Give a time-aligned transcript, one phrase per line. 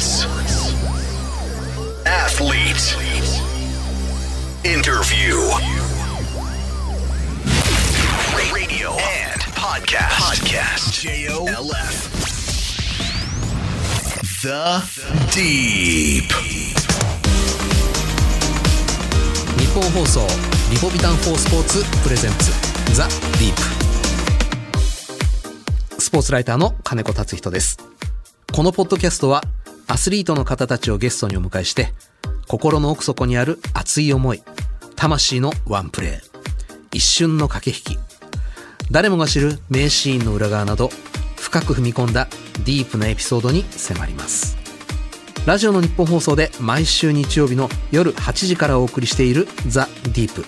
[0.00, 0.74] Sports.
[2.04, 2.96] Athlete.
[4.64, 5.36] Interview.
[8.52, 10.18] Radio and podcast.
[10.18, 11.00] Podcast.
[11.00, 12.10] J-O-L-F.
[14.42, 14.82] The
[15.30, 16.32] Deep.
[19.58, 20.26] 日本放送
[20.72, 22.50] リポビタン4スポーツプレゼンツ
[22.96, 23.54] ザ・ディー
[25.96, 27.78] プスポーツライターの金子達人です
[28.52, 29.42] このポッドキャストは
[29.86, 31.92] アスリートの方たちをゲストにお迎えして
[32.48, 34.42] 心の奥底にある熱い思い
[34.96, 36.20] 魂のワンプレー
[36.92, 38.14] 一瞬の駆け引き
[38.90, 40.90] 誰もが知る名シーンの裏側など
[41.36, 42.28] 深く踏み込んだ
[42.64, 44.56] ディープなエピソードに迫ります。
[45.46, 50.44] ラジオの日本放送で毎週日曜日の夜8時からお送りしているザ・ディープ。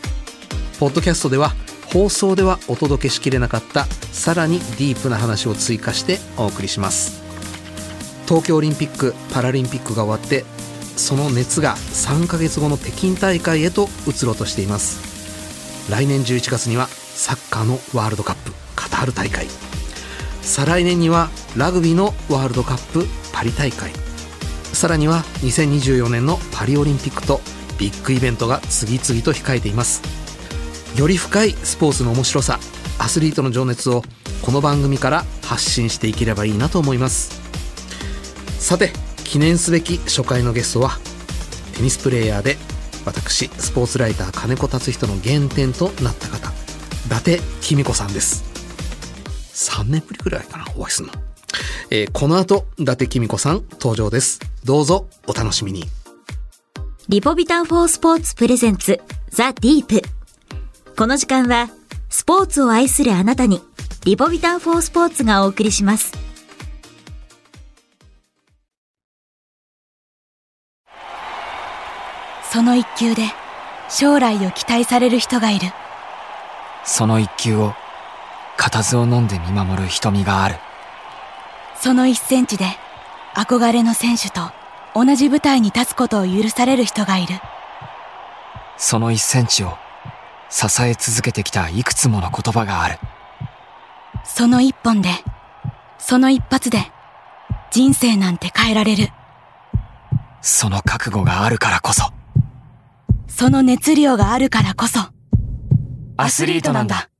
[0.81, 1.53] ポッドキャストでは
[1.93, 7.26] 放送ではお届けしきれなかったさらにディープな話を追加してお送りします。
[8.27, 10.45] 東京オリンピック・パラリンピックが終わって
[10.97, 15.91] その熱が3ヶ月後の北京大会へと移ろうとしています。
[15.91, 19.47] 来年11月にはサッカーのワールドカップカタール大会。
[20.43, 23.93] 再来年にはラグビーのワールドカップパリ大会。
[24.73, 27.41] さらには2024年のパリオリンピックと
[27.79, 30.03] ビッグイベントが次々と控えています。
[30.99, 32.59] より深いスポーツの面白さ
[32.99, 34.03] アスリートの情熱を
[34.43, 37.46] この番組から発信していければいいなと思います。
[38.67, 38.91] さて
[39.23, 40.99] 記念すべき初回のゲストは
[41.77, 42.57] テニスプレーヤーで
[43.05, 46.51] 私スポーツライター金子達人の原点となった方
[47.07, 48.43] 伊達公子さんです
[49.71, 51.13] 3年ぶりぐらいかなお会いするの
[51.91, 54.41] えーこの後、伊達公子さん登場です。
[54.65, 55.85] どうぞお楽しみに。
[57.09, 60.03] リポビタン4スポーツプレゼンツザ・ディープ
[60.99, 61.71] この時間は
[62.09, 63.63] スポーツを愛するあなたに
[64.05, 66.26] リポビタン4スポーツがお送りします
[72.57, 73.25] その一球で
[73.91, 75.67] 将来を期待される人がいる。
[76.85, 77.75] その一球を
[78.57, 80.55] 固唾を飲んで見守る瞳がある。
[81.79, 82.65] その一センチで
[83.35, 84.41] 憧れの選手と
[84.95, 87.35] 同じ舞台に立つことを許される人がいる。
[88.79, 89.77] その一センチを
[90.49, 92.99] 支え続けてきたいくつもの言葉がある。
[94.25, 95.11] その一本で
[95.99, 96.91] その一発で
[97.71, 99.11] 人生なんて変えられる。
[100.41, 102.16] その覚悟があるからこそ
[103.29, 105.01] その熱量があるからこそ。
[106.17, 107.11] アスリートなんだ。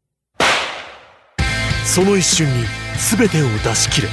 [1.85, 2.65] その一瞬に
[3.19, 4.09] 全てを出し切れ。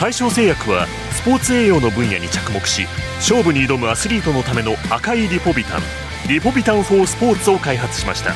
[0.00, 5.82] 大正製薬はスポーツ栄養の分野に着目し勝負に挑むアスリートのための赤いリポビタン
[6.26, 8.34] リポビタン4スポーツを開発しました。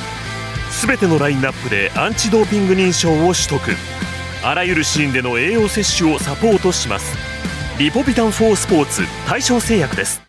[0.86, 3.60] 全てのラインナップでアンチドーピング認証を取得。
[4.42, 7.16] あらゆるシーンでの栄養摂取をサポートします。
[7.78, 10.23] リポビタン4スポーツ大正製薬です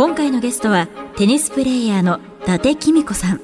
[0.00, 0.86] 今回のゲストは
[1.18, 3.36] テニスプレーヤーの伊達公子さん。
[3.36, 3.40] 伊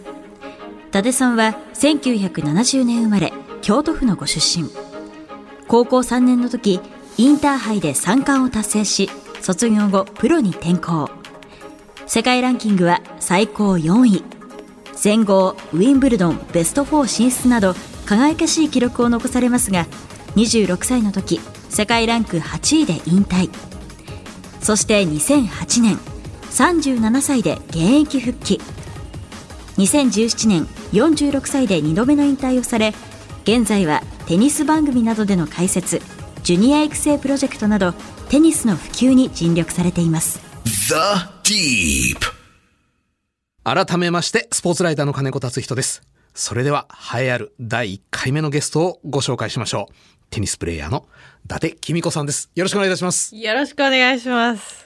[0.91, 4.71] 達さんは1970年生まれ京都府のご出身。
[5.69, 6.81] 高校3年の時
[7.19, 9.11] インターハイで3冠を達成し
[9.43, 11.11] 卒業後プロに転向。
[12.07, 14.25] 世界ランキングは最高4位。
[14.95, 17.75] 全豪ウィンブルドンベスト4進出など
[18.07, 19.85] 輝かしい記録を残されますが
[20.37, 23.51] 26歳の時世界ランク8位で引退。
[24.63, 26.16] そして2008年
[26.57, 28.61] 37歳で現役復帰
[29.77, 32.95] 2017年46歳で2度目の引退をされ
[33.43, 36.01] 現在はテニス番組などでの解説
[36.43, 37.93] ジュニア育成プロジェクトなど
[38.31, 40.95] テニスの普及に尽力されています The
[41.43, 42.19] Deep.
[43.63, 46.03] 改めまして、スポーツライターの金子達人です。
[46.35, 49.95] それでは、栄えある第1回目のゲストをご紹介しましょう。
[50.31, 51.09] テニスプレーヤーの
[51.45, 52.51] 伊達公子さんです。
[52.55, 53.35] よろしくお願いいたします。
[53.35, 54.86] よろしくお願いします。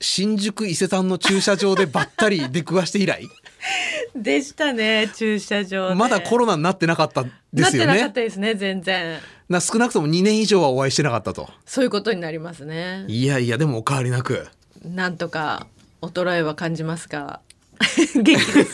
[0.00, 3.26] 新宿伊勢丹の駐車場でばったり出くわして以来、
[4.14, 5.94] でしたね、駐車場で。
[5.94, 8.04] まだコロナになってなかったですよなってなかっね。
[8.08, 9.18] たですね、全然。
[9.48, 11.48] な少なくとも2年以上はお会いしてなかったと。
[11.64, 13.04] そういうことになりますね。
[13.08, 14.46] いやいや、でもお変わりなく。
[14.84, 15.66] なんとか
[16.02, 17.40] 衰えは感じますが、
[18.14, 18.72] 元気です。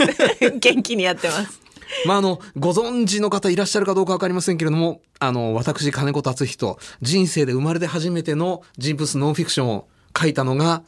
[0.58, 1.60] 元気にやってます。
[2.06, 10.82] まあ、あの、ご存知の方いらっしゃるかどうかわかりませんけれども、あの、私、金子達人、人生で生まれて初めての人物ノンフィクションを書いたのが、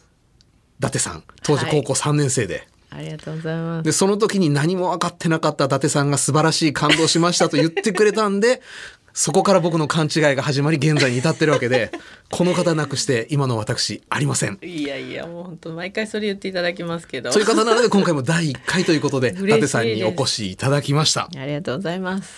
[0.78, 1.24] 伊達さん。
[1.42, 1.82] 当時はい。
[1.82, 2.66] 高校3年生で。
[2.90, 3.84] ありがとうございます。
[3.84, 8.62] で、その時に何も分かってなかった伊達さんが素晴らしい感動しましたと言ってくれたんで、
[9.12, 11.92] そこから僕の勘違いが始まり現在に至ってるわけで
[12.32, 14.58] この方なくして今の私ありません。
[14.60, 17.30] いやいやもう本当毎回それ言っていただきますけど。
[17.30, 21.28] そういう方なので今回も第1回ということで伊達さんにお越しいただきました。
[21.36, 22.34] ありがとうございます。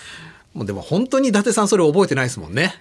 [0.53, 2.75] もうでも本当に伊達さんそれ覚えてないですもんね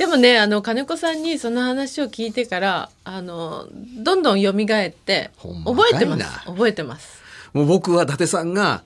[0.00, 3.66] でもねあの金子さんにその話を聞いてからあの
[3.98, 4.54] どんどん蘇っ
[4.90, 6.24] て覚えてます。
[6.46, 7.22] 覚えてます。
[7.52, 8.82] もう僕は伊達さんが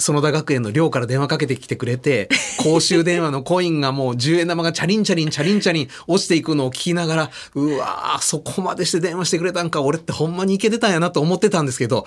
[0.00, 2.28] 園田学園の寮から電話かけてきてくれて
[2.58, 12.04] 公衆電話のコインがもう10円玉がチャリンチャリンチャリンチャリン落ちていくのを聞きながらうわーそこまでして電話してくれたんか俺ってほんまにいけてたんやなと思ってたんですけど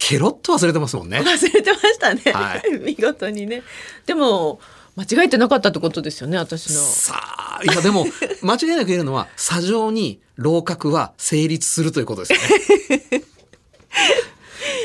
[0.00, 1.20] ケロッと忘れてますもんね。
[1.20, 2.62] 忘れてましたね、はい。
[2.82, 3.62] 見事にね。
[4.06, 4.58] でも
[4.96, 6.80] 間違えてなかったってことですよね私の。
[6.80, 8.06] さあいやでも
[8.42, 13.22] 間違いなく言えるのは砂上に楼閣は成立するということですよね。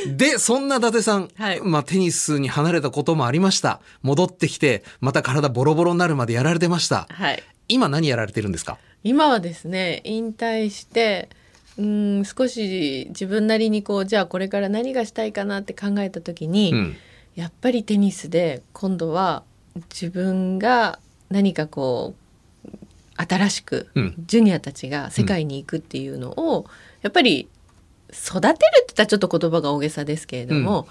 [0.15, 1.61] でそんな伊達さん、はい。
[1.61, 3.81] まあ、テニスに離れたこともありました。
[4.03, 7.07] 戻ってきてまた体ボロボロになるまでやられてました。
[7.09, 7.43] はい。
[7.67, 8.77] 今何やられてるんですか？
[9.03, 11.29] 今はですね引退して
[11.77, 16.95] うん少し自分なりにこうじゃあこれから何がしたいかなって考えた時に、うん。
[17.35, 19.43] やっぱりテニスで今度は
[19.75, 20.99] 自分が
[21.29, 22.25] 何かこう
[23.17, 24.13] 新しくうん。
[24.25, 26.65] ジュニアたちが世界に行くっていうのを、
[27.01, 27.47] やっぱり
[28.11, 30.87] 育てるって言ったらちょっと言葉が大げさですけれども、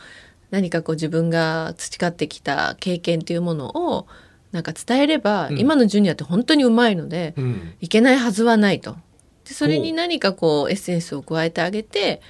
[0.51, 4.07] 何かこう自分が培ってきた経験っていうものを
[4.53, 5.59] なんか伝えれば、うん。
[5.59, 7.75] 今のジュニアって本当にうまいので、うん。
[7.81, 8.97] いけないはずはないと。
[9.45, 12.23] でそれに何かこうエッセンスを加えてあげて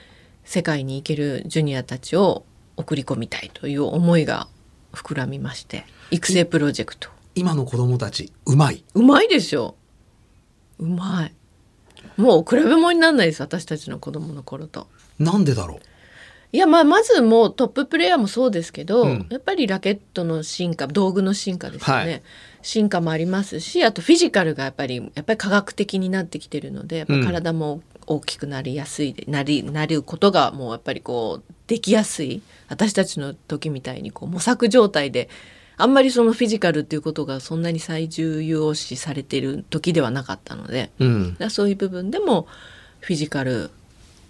[0.45, 2.45] 世界に行けるジュニアたちを
[2.77, 4.49] 送り込みたいという思いが
[4.93, 7.09] 膨らみまして育成プロジェクト。
[7.35, 8.85] 今の子供たちうまい。
[8.95, 9.77] うまいでしょ。
[10.79, 11.35] うまい。
[12.17, 14.87] もう比べ物にならないです私たちの子供の頃と。
[15.19, 15.81] なんでだろ
[16.53, 19.27] いやまあまずもうトッププレーヤーもそうですけど、うん。
[19.31, 22.23] やっぱりラケットの進化道具の進化ですよね、はい。
[22.62, 27.25] 進化もありますしあとフィジカルがやっぱりやっぱり科学的になってきてるのでやっぱうん。
[27.25, 35.29] 体も大きくなりやすいでなりなることがもうやっぱりこうできやすい私たちの時みたいにこう模索状態で
[35.76, 40.91] あんまりそのフィジカルっていうことがそんなに最重要視されている時ではなかったので。
[40.99, 42.47] う、うんそういう部分でも
[43.00, 43.71] フィジカル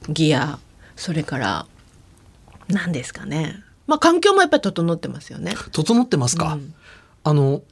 [0.08, 0.58] ギア
[0.96, 1.66] それから
[2.68, 5.54] 何ですかねまあ環境もやっぱり整ってますよね。
[5.72, 6.74] 整ってますか、うん
[7.26, 7.62] あの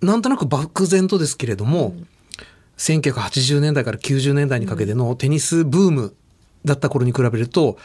[0.00, 1.94] なんとなく漠然とですけれども、
[2.76, 6.14] 1980年代から90年代にかけてのテニスブーム
[6.64, 7.78] だった頃に比べると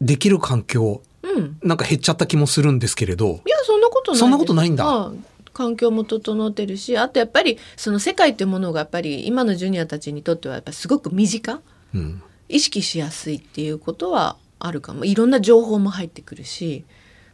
[0.00, 1.15] できる環境うん、
[1.62, 3.40] なんか減っちゃった気もするんですけれど。
[3.46, 5.12] いやそんなことないそんなことないんだ。
[5.52, 11.60] 環境も整ってるしあとやっぱりその世界っていうものがやっぱり今のジュニアたちにとってはやっぱりすごく身近？
[11.94, 12.22] うん。
[12.48, 15.04] 意識しやすいっていうことはあるかも。
[15.04, 16.84] いろんな情報も入ってくるし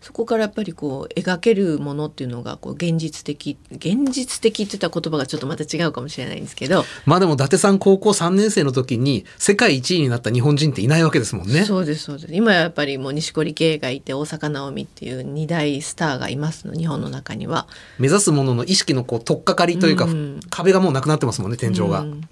[0.02, 11.64] そこからやっぱりこう描けるものっていうのがこう現実的現実的って言ったら言葉がちょっとまた違うかもしれないんですけど、まあでも伊達さん高校3年生の時に世界一位になった日本人っていないわけですもんね。
[11.64, 17.66] そうですそうです今やっぱりもう錦織圭がいて大坂なおみっていう二大スターがいますの日本の中には。
[17.99, 22.00] 目指すものの意識のこう取っかかりというか、うん壁がもうなくなってますもんね天井が。
[22.00, 22.28] うん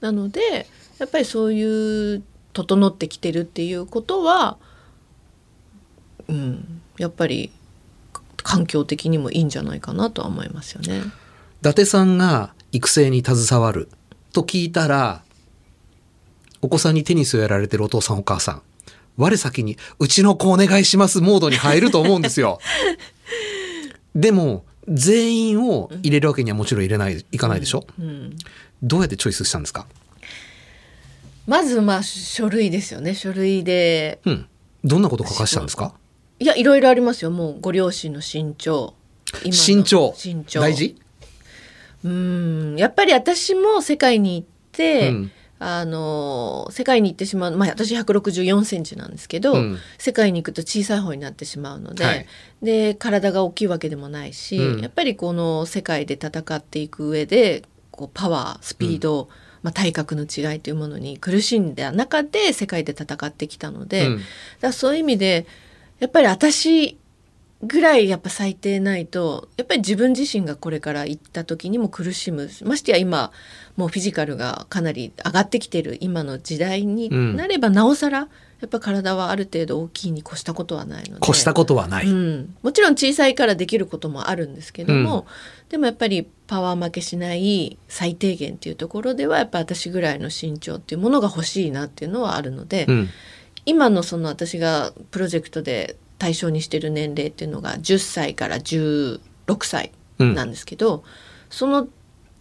[0.00, 0.66] なので
[0.98, 2.22] やっぱりそういう
[2.52, 4.58] 整ってきてるっていうことは、
[6.28, 7.50] うん、やっぱり
[8.12, 11.00] か環境的にもいいんじゃないかなとは思いますよね。
[11.00, 13.88] 伊達さんが育成に携わる
[14.34, 15.22] と聞いたら
[16.60, 18.62] お子さんにテニスをやられてるお父さんお母さん
[19.16, 22.58] 我先にうちの子お願いしますモードに入ると思うんですよ。
[24.14, 28.36] でも全員を入れるわけにはもちろん入れないいかないでしょ、うん、
[28.82, 29.86] どうやってチョイスしたんですか、
[31.46, 33.14] まずまあ書類ですよね。
[33.14, 34.46] 書類でうん、
[34.84, 35.94] どんなこと書かしたんですか？
[36.40, 37.30] いやいろいろありますよ。
[37.30, 38.94] もうご両親の身長。
[39.44, 40.14] 今の身長。
[40.16, 40.60] 身長。
[40.60, 40.96] 大事、
[42.02, 42.76] うん。
[42.78, 45.32] やっぱり私も世界に行って、うん。
[45.62, 49.78] あの世界に行ってしまう、まあ、私164センチなんですけど、うん。
[49.98, 52.26] 世界に行くと小さい方になってしまうので,、はい。
[52.62, 54.80] で体が大きいわけでもないし、うん。
[54.80, 59.28] やっぱりこの世界で戦っていく上でこうパワースピード、
[59.62, 64.20] まあ、体格の違いというものに苦しんだ中で世界で戦ってきたので、うん。
[64.62, 65.46] だそういう意味で
[66.00, 66.98] やっぱり私
[67.62, 72.48] ぐらいやっぱ最低ないとやっぱり自分自身がこれから行った時にも苦しむ。
[72.64, 73.32] ましてや今
[73.76, 75.98] もうフィジカルがかなり上がってきてる。
[76.00, 78.18] 今の時代になればなおさら、
[78.60, 81.26] やっぱ体はある程度大きいに越したことはないので。
[81.26, 85.26] 越したことはない、うん、もちろん小さいからできることもあるんですけども、
[85.68, 93.08] でもやっぱりパワー負けしない最低限っていうところではやっぱ私ぐらいの身長っていうものが欲しいなっていうのはあるので、うん
[93.66, 99.20] 今のその私がプロジェクトで対象にしてる年齢っていうのが10歳から16
[99.64, 101.04] 歳なんですけど、
[101.48, 101.88] その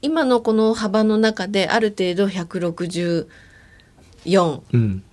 [0.01, 3.27] 今のこの幅の中である程度164
[4.73, 5.03] うん。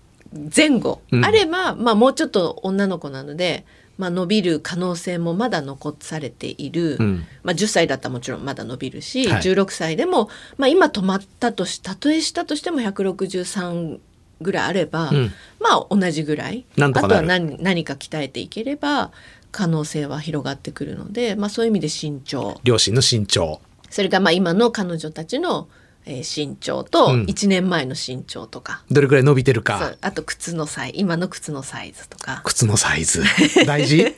[0.54, 3.64] 前後うんあれば、まあもうちょっと女の子なので、
[3.98, 7.25] まあ、伸びる可能性もまだ残されている、うん。
[7.42, 13.98] まあ、10歳だったらもちろんまだ伸びるし、はい16歳でも、まあ、今止まったとしたとえしたとしても163
[14.40, 15.33] ぐらいあれば、うん。
[15.61, 16.64] まあ同じぐらい。
[16.78, 19.11] あとは何何か鍛えていければ
[19.50, 23.61] 可能性は広がってくるので、まあ、そういう意味で身長両親の身長。
[23.90, 25.69] それがまあ今の彼女たちの、
[26.05, 27.23] えー身長とうん。
[27.25, 29.99] 1年前の身長とか、どれくらい伸びてるそかう。
[30.00, 32.43] あと靴のサイ今の靴のサイズとか。
[32.45, 33.23] 靴のサイズ。
[33.66, 34.14] 大事。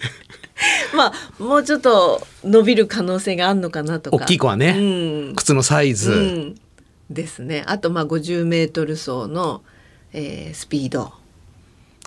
[0.94, 4.16] まあもうちょっと伸びる可能性があるのかなとか。
[4.16, 4.76] 大きい子はね。
[4.76, 5.36] うん。
[5.36, 6.10] 靴のサイズ。
[6.10, 6.54] うん、
[7.10, 7.62] ですね。
[7.66, 9.62] あとまあ50メートル走の、
[10.12, 11.12] えースピード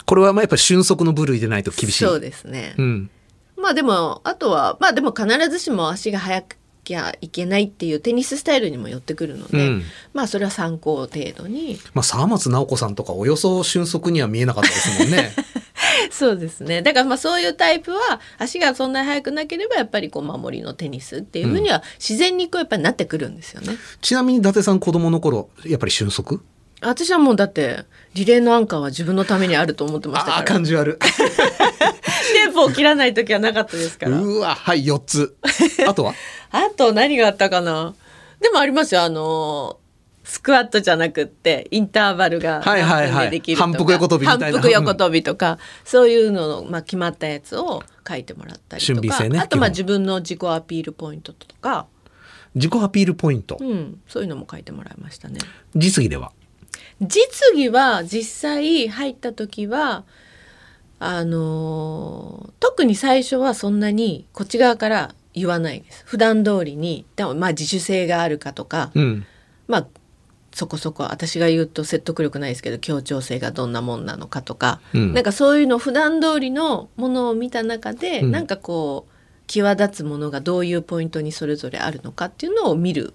[0.05, 2.05] これはまあやっぱり俊足の部類でないと厳しい。
[2.05, 3.09] そうですね、うん。
[3.55, 6.43] まあでもあとはまあでも必ずしも足が速
[6.83, 15.31] きゃいけないっていうテニススタイルにも寄ってくるので、うんまあそれは参考程度にまあ沢松直子さんとかおよそ俊足には見えなかったですもんね。
[16.11, 23.75] そうですねだからまあそういうタイプは足がそんなに速くなければやっぱりこう守りのテニスっていうふうには自然にこうやっぱりなってくるんですよね。
[24.01, 26.41] ちなみに伊達さん子供の頃、やっぱり俊足？
[26.81, 30.99] 私はもうだってリレーのアンカーは自分のためにあると思ってましたああー、から感じ悪
[32.33, 34.11] テンポを切らない時はなかったですかい。
[34.11, 34.19] ら。
[34.19, 35.35] うわ、はい、4つ。
[35.87, 36.13] あとは？
[36.51, 37.93] あと何があったかな？
[38.39, 39.77] でもありますよあの
[40.23, 43.41] スクワットじゃなくってインターバルがはいはいはい。
[43.55, 44.45] 反復横跳びみたいな。
[44.45, 51.87] 反復横跳びとか、そういうのの、まあ、決まったやつを書いてもらったりとか、ねあとまあ基自分の自己アピールポイントとか、
[52.55, 53.57] 自己アピールポイント。
[53.59, 55.39] うん、そういうのも書いてもらいましたね。
[55.75, 56.31] 実技では
[57.01, 60.03] 実技は実際入った時は
[60.99, 66.03] あのー特に最初はそんなにこっち側から言わないです。
[66.05, 69.25] 普段通りにでもまあ自主性があるかとか、うん。
[69.67, 69.87] まあ
[70.53, 75.13] そこそこ私が言うと説得力ないですけど協調性がどんなもんなのかとか、うん。
[75.13, 78.31] なんかそういうの普段通りのものを見た中で、うん。
[78.31, 83.13] なんかこう際立つものがどういうポイントにそれぞれあるのかっていうのを見る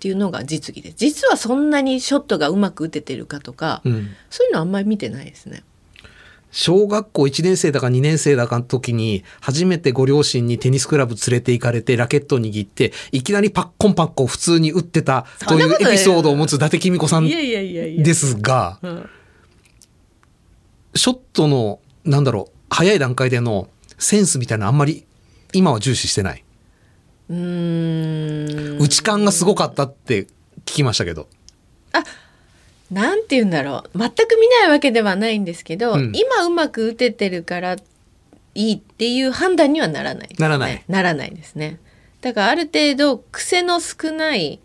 [0.00, 4.08] っていうのが実技です実はそんなにショットがうまく打ててるかとか、うん。
[4.30, 5.62] そういうのあんまり見てないですね。
[6.50, 17.28] 小学校1年生だか2年生だかの時に初めてご両親にテニスクラブ連れて行かれてラケットを握っていきなりパッコンパッコン普通に打ってたというエピソードを持つ伊達公子さん。
[17.28, 19.10] ですがうん
[20.96, 25.06] ショットのなんだろう早い段階でのセンスみたいなのあんまり
[25.52, 26.42] 今は重視してない
[27.30, 28.78] うーん。
[28.82, 30.24] 打ち感がすごかったって
[30.64, 31.28] 聞きましたけど。
[32.90, 33.98] なんて言うんだろう。
[33.98, 36.12] 全く見ないわけではないんですけど、うん。
[36.14, 37.76] 今うまく打ててるから
[38.54, 40.84] いいっていう判断にはならないね、ならない。
[40.88, 41.78] ならないですね。
[42.20, 44.60] だからある程度癖の少ない、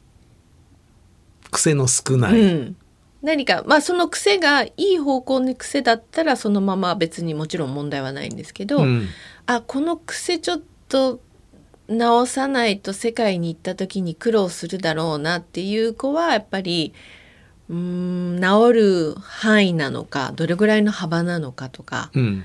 [1.51, 2.75] 癖の少ない、うん、
[3.21, 9.07] 何かまあその癖がいい方向に癖だったらそのまま別にもちろん問題はないんですけど、うん。
[9.45, 11.19] あこの癖ちょっと
[11.87, 16.93] 直さないと世界に行った時に苦労するだろうなっていう子はやっぱり
[17.69, 22.43] うーん治る範囲なのかどれぐらいの幅なのかとかうん。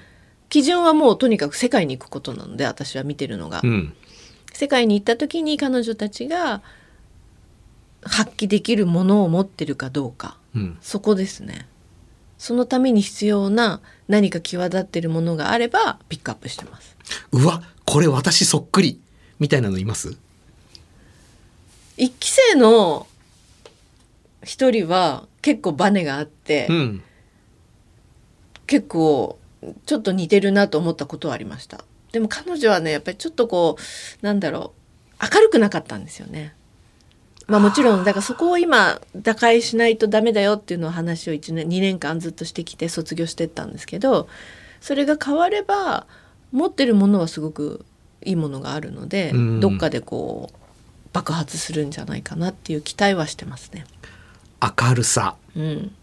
[0.51, 3.95] 基準はもうとにかく世界に行くことなので私は見てるのが、うん。
[4.53, 6.61] 世界に行った時に彼女たちが
[8.03, 10.37] 発揮できるものを持ってるかどうか。
[10.55, 10.79] うん。
[10.81, 11.69] そこですね。
[12.37, 16.97] そのために必要な何か際立ってるものがあればピックアップしてます。
[17.31, 19.01] うわこれ私そっくり
[19.41, 20.17] みたいなのいます？
[21.97, 23.09] 一期生の
[24.45, 27.03] 一人は結構バネがあって、うん。
[28.67, 29.39] 結構
[29.85, 31.85] ちょっと似てるなと思ったことはありました。
[32.13, 34.73] でも彼女はねやっぱりちょっとこうなんだろ
[35.21, 36.55] う明るくなかったんですよね。
[37.49, 44.29] まあもちろんだからそこを今打開しないとダメだよっていうのを話を1年2年間ずっとしてきて卒業してったんですけど
[44.81, 46.07] それが変われば
[46.53, 47.85] 持ってるものはすごく
[48.25, 49.61] いいものがあるので、うん。
[49.61, 50.57] どっかでこう
[51.13, 53.85] 爆発するんじゃないかなっていう期待はしてますね。
[54.61, 55.37] 明るさ。
[55.57, 55.95] うん、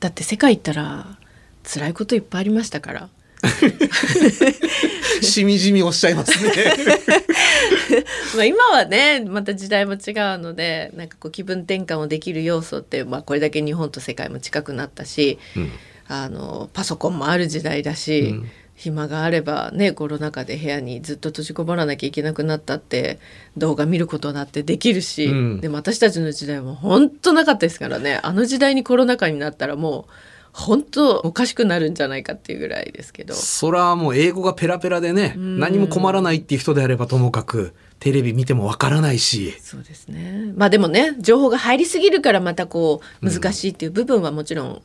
[0.00, 1.18] だって世界行ったら
[1.64, 3.08] 辛いこといっぱいありましたから。
[5.20, 6.52] しみじみおっしゃいますね。
[8.36, 9.98] まあ今はねまた時代も違う
[10.38, 15.70] のでなんかこう気分転換をできる要素って、まあ、これだけ日本と世界も近くなったし、うん。
[16.08, 23.18] あのパソコンもある時代だし、うん暇があればねコロナ禍で部屋にずっと閉じこもらなきゃいけなくなったって
[23.56, 25.60] 動画見ることだってできるし、うん。
[25.60, 28.18] でも私たちの時代は本当なかったですからね。
[28.22, 30.12] あの時代にコロナ禍になったらもう
[30.52, 33.34] 本当おかしくなるんじゃないかっていうぐらいですけど。
[33.34, 35.58] そらもう英語がペラペラでねん。
[35.58, 39.54] 何も困らないっていう人であればともかくテレビ見てもわからないし。
[39.60, 40.52] そうですね。
[40.56, 44.82] まあでもね情報が入りすぎるからまたこう難しいっていう部分はもちろん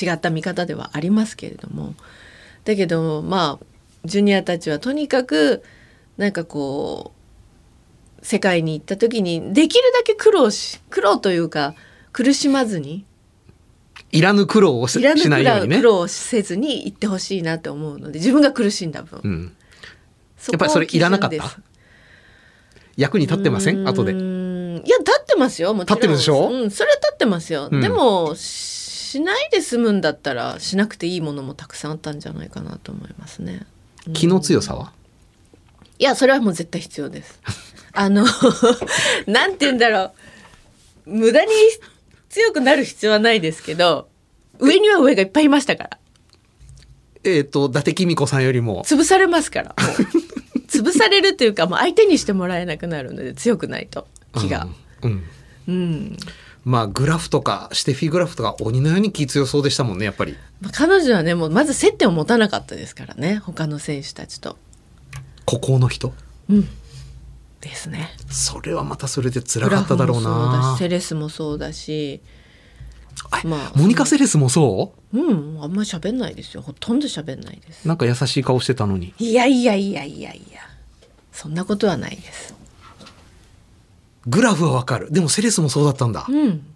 [0.00, 1.94] 違った見方ではありますけれども
[2.64, 3.66] だけどまあ
[4.04, 5.62] ジュニアたちはとにかく
[6.16, 7.12] なんかこ
[8.20, 11.74] う世界に行った時にできるだけ苦労し苦労というか
[12.12, 13.04] 苦しまずに
[14.10, 15.76] いらぬ苦労をしいらぬしないようにね。
[15.76, 19.56] 苦労をせずに行ってほしいなって思うので自分が苦しんだ分、うん、
[20.36, 21.44] そやっぱりそれいらなかった？
[22.96, 23.88] 役に立ってません？
[23.88, 24.12] 後で。
[24.12, 25.98] いや立ってますよもちろん。
[25.98, 26.48] 立ってるでしょ？
[26.50, 27.80] うん、それは立ってますよ、うん。
[27.80, 28.34] でも
[29.12, 33.66] しないで済むんだったらしなくていいものもたくさんあったんじゃないかなと思いますね。
[34.14, 34.94] 気の強さは？
[35.98, 37.38] いやそれはもう絶対必要です。
[37.92, 38.24] あの
[39.28, 40.14] なんて言うんだろ
[41.04, 41.10] う。
[41.10, 41.52] 無駄に
[42.30, 44.08] 強くなる必要はないですけど
[44.58, 45.98] 上には上がいっぱいいましたから。
[47.22, 48.82] えっ、と伊達公子さんよりも。
[48.84, 49.74] 潰されますから。
[50.68, 54.08] 潰されるというかもう相手にしてもらえなくなるので強くないと。
[54.40, 54.66] 気が、
[55.02, 55.24] うん、うん。
[55.68, 56.16] うん
[56.64, 60.36] まあグラフとかシテフィグラフとか鬼のように気強そうでしたもんねやっぱり。
[60.60, 64.56] まあ、彼女はねもうまず接点を持たなかったですからね他の選手たちと。
[65.44, 66.14] 孤高の人。
[66.48, 66.68] うん。
[67.60, 68.10] ですね。
[68.28, 70.74] それはまたそれで辛かっただろうな。
[70.76, 72.20] しセレスもそうだし。
[73.30, 75.18] あまあモニカ・セレスもそう？
[75.18, 76.62] んあんまり喋んないですよ。
[76.62, 77.84] ほとんど喋んないです。
[77.84, 77.88] う。
[77.88, 79.14] なんか優しい顔してたのに。
[79.18, 80.60] いやいやいやいやいや。
[81.32, 82.54] そんなことはないです。
[84.26, 85.10] グラフはわかる。
[85.10, 86.26] でもセレスもそうだったんだ。
[86.28, 86.66] うん。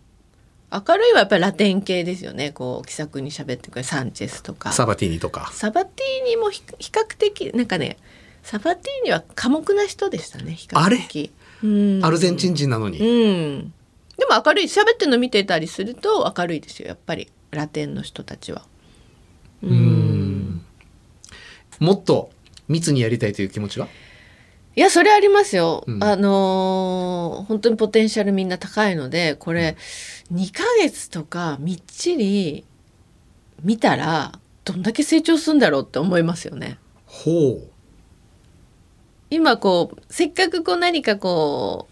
[0.73, 2.51] 明るいはやっぱりラテン系ですよね。
[2.51, 4.73] こう気さくに喋ってくれるサンチェスとか。
[4.73, 5.51] サバティーニとか。
[5.53, 7.99] サバティーニもひ比較的なんかね
[8.43, 11.31] サバティーニは寡黙な人でしたね比較的。
[11.63, 12.05] うん。
[12.05, 13.73] アルゼンチン人なのに、うん。
[14.17, 16.89] でも明るい喋ってるの見てたりすると明るいですよ。
[16.89, 18.67] やっぱりラテンの人たちは。
[19.63, 20.63] うん。
[21.79, 22.31] もっと
[22.69, 23.89] 密にやりたいという気持ちは？
[24.77, 26.05] いやそれありますよ、うん。
[26.05, 29.77] あのー本当にポテンシャルみんな高いのでこれ
[30.33, 32.65] 2ヶ月とかみっちり
[33.63, 36.79] 見たらどんだけ成長するんだろうって思いますよね。
[37.07, 37.59] ほ
[39.31, 41.89] 今こうせっかくこう何かこ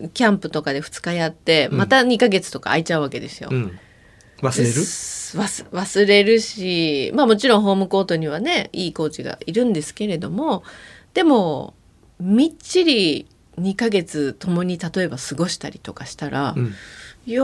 [0.00, 1.78] うキャンプとかで2日やってうん。
[1.78, 3.48] また2ヶ月とか空いちゃうわけですよ。
[3.50, 3.78] う、うん、
[4.42, 4.72] 忘れる？
[4.72, 10.62] 忘忘れるしまあもちろんホームコートにはねいいコーチがいるんですけれども
[11.14, 11.74] でも
[12.20, 13.26] みっちり
[13.60, 16.74] 2ヶ月共に例えば過ごしたりとかしたら、うん
[17.26, 17.42] いや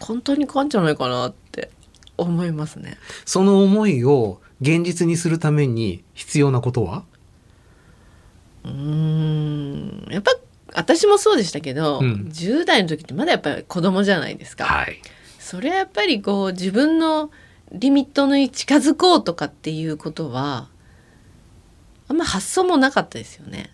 [0.00, 1.70] 簡単に変わんじゃないかなって
[2.16, 2.96] 思いますね。
[3.24, 7.04] その思いを現実にするために必要なことは？
[8.64, 10.32] うーんやっぱ
[10.74, 14.64] 私もそうでしたけど、うん10代の時ってまだやっぱり子供じゃないですか。
[14.64, 15.00] はい
[15.38, 17.30] それはやっぱりこう自分の
[17.72, 20.68] リミットに近づこうとかっていうことは
[22.08, 23.70] あんま発想もなかったですよね。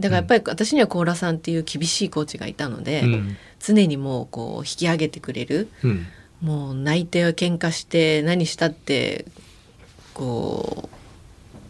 [0.00, 3.36] だからやっぱり私にはコーラさんっていう厳しいコーチがいたので、うん。
[3.60, 6.06] 常にもうこう引き上げてくれるうん。
[6.40, 9.26] もう泣いて喧嘩して何したって
[10.12, 10.96] こう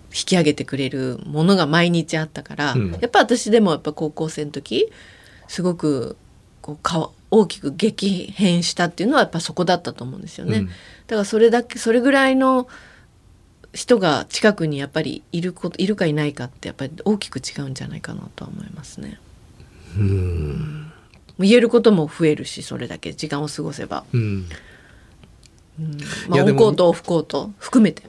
[0.07, 2.93] 引き上げてくれるものが毎日あったから、うん。
[2.93, 4.91] やっぱ私でもやっぱ高校生の時
[5.49, 6.17] すごく
[6.63, 10.59] こうか大きく激変したっていうのはやっぱそこだったと思うんですよね。
[10.59, 10.67] うん。
[10.67, 12.69] だからそれだけそれぐらいの
[13.73, 19.19] 人が近くにやっぱりいることいるかいないかってやっぱり大きく違うんじゃないかなとは思いますね。
[21.39, 24.47] 言えることも増えるしそれだけ時間を過ごせば、うん。
[26.29, 28.03] まあ、いやでもオンコートオフコート含めて。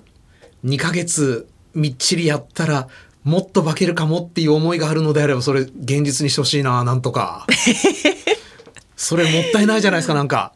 [0.66, 2.88] 2ヶ月みっちりやったら
[3.24, 7.48] もっと化けるかもっていう思いがあるのであればそれ現実にしてほしいななんとか。
[8.98, 10.54] それもったいないじゃないですかなんか。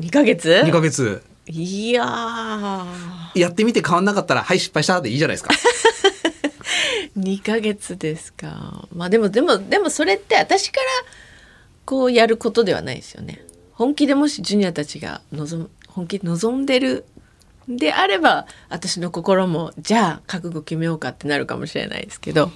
[0.00, 3.38] 2ヶ月？2ヶ月いやー。
[3.38, 5.54] やってみて変わんなかったらはい失敗したでいいじゃないですか。
[7.18, 8.88] 2ヶ月ですか。
[8.94, 10.86] まあでもでもでもそれって私から
[11.84, 13.44] こうやることではないですよね。
[13.72, 17.04] 本気でもしジュニアたちが望む本気で望んでる
[17.68, 22.50] であれば私の心もじゃあ覚悟決めようかってなるかもしれないですけど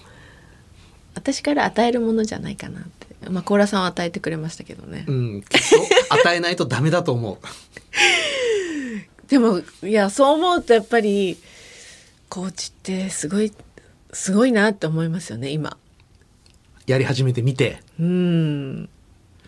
[1.15, 2.98] 私から与えるものじゃないかなって
[3.31, 5.61] まあコーラさんは与えてくれましたけどね、うんきっ
[6.09, 7.39] と与えないとダメだと思う。
[9.29, 11.37] でもいやそう思うとやっぱり
[12.29, 13.53] コーチってすごい
[14.13, 15.77] すごいなって思いますよね今。
[16.87, 17.83] やり始めてみて。
[18.01, 18.89] うん。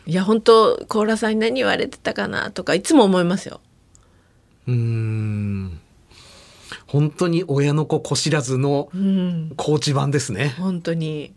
[0.07, 3.61] いや本当コーラさんに何言われてたかなとかいつも思いますよ。
[4.67, 5.81] うーん。
[6.87, 9.53] 本当に親の子子知らずのうん。
[9.57, 10.55] コーチ版ですね。
[10.59, 11.33] 本当に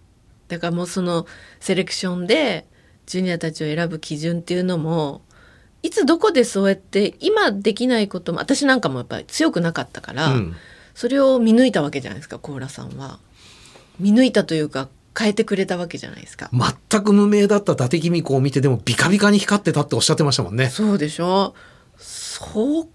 [0.53, 1.25] だからもうその
[1.59, 2.67] セレクションで
[3.05, 5.21] ジュニアたちを選ぶ基準っていうのも
[5.81, 10.55] いつどこでそうやって今できないことも私なんかもやっぱり強くなかったから、うん
[10.93, 13.19] それを見抜いたわけじゃないですかコーラさんは。
[13.99, 16.49] 見抜いたというか変えてくれたわけじゃないですか。
[16.53, 20.69] 全く無名だった伊達公子を見てでもビカビカに光ってたっておっしゃってましたもんね。
[20.69, 21.55] そうでしょ
[21.97, 22.43] そ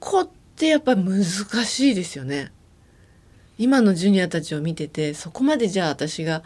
[0.01, 2.53] こってやっぱり難しいですよね。
[3.59, 6.43] 今のジュニアたちを見ててそこまでじゃあ私が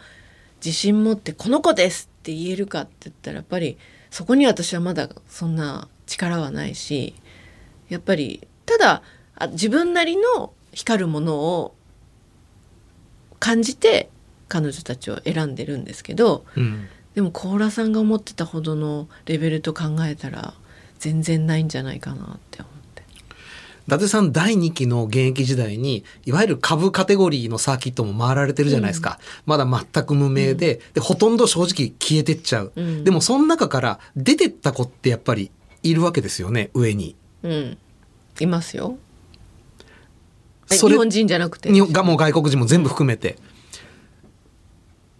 [0.63, 3.77] 自信持って「この子です!」って言えるかって言ったらやっぱり
[4.11, 7.13] そこに私はまだそんな力はないし
[7.89, 9.01] やっぱりただ
[9.35, 11.75] あ自分なりの光るものを
[13.39, 14.09] 感じて
[14.47, 20.55] 彼女たちを選んでるんですけどうんでもコーラさんが思ってたほどのレベルと考えたら
[20.97, 22.67] 全然ないんじゃないかなって思
[23.89, 35.51] 達さん第2期の現役時代にいわゆる株カテゴリーのサーキットも回られてるじゃないですか、まだ全く無名で,、でほとんど正直消えてっちゃう、うんでもその中から出てった子ってやっぱり
[35.83, 37.15] いるわけですよね上に。
[37.43, 37.77] うん、
[38.39, 38.97] いますよ。
[40.69, 41.71] 日本人じゃなくて？
[41.71, 43.37] 日本がもう外国人も全部含めて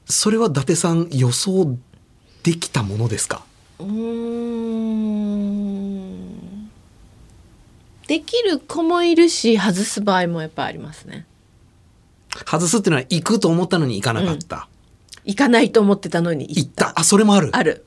[0.06, 1.78] それは伊達さん予想
[2.44, 3.44] できたものですか？
[3.80, 5.13] うーん。
[8.08, 11.26] できる子もいるし外す場合もやっぱありますね。
[12.46, 14.68] 外すっていうのは行くと思ったのに行かなかった、
[15.24, 17.00] 行かないと思ってたのに行っ行ったた。
[17.00, 17.86] あそれもあるある。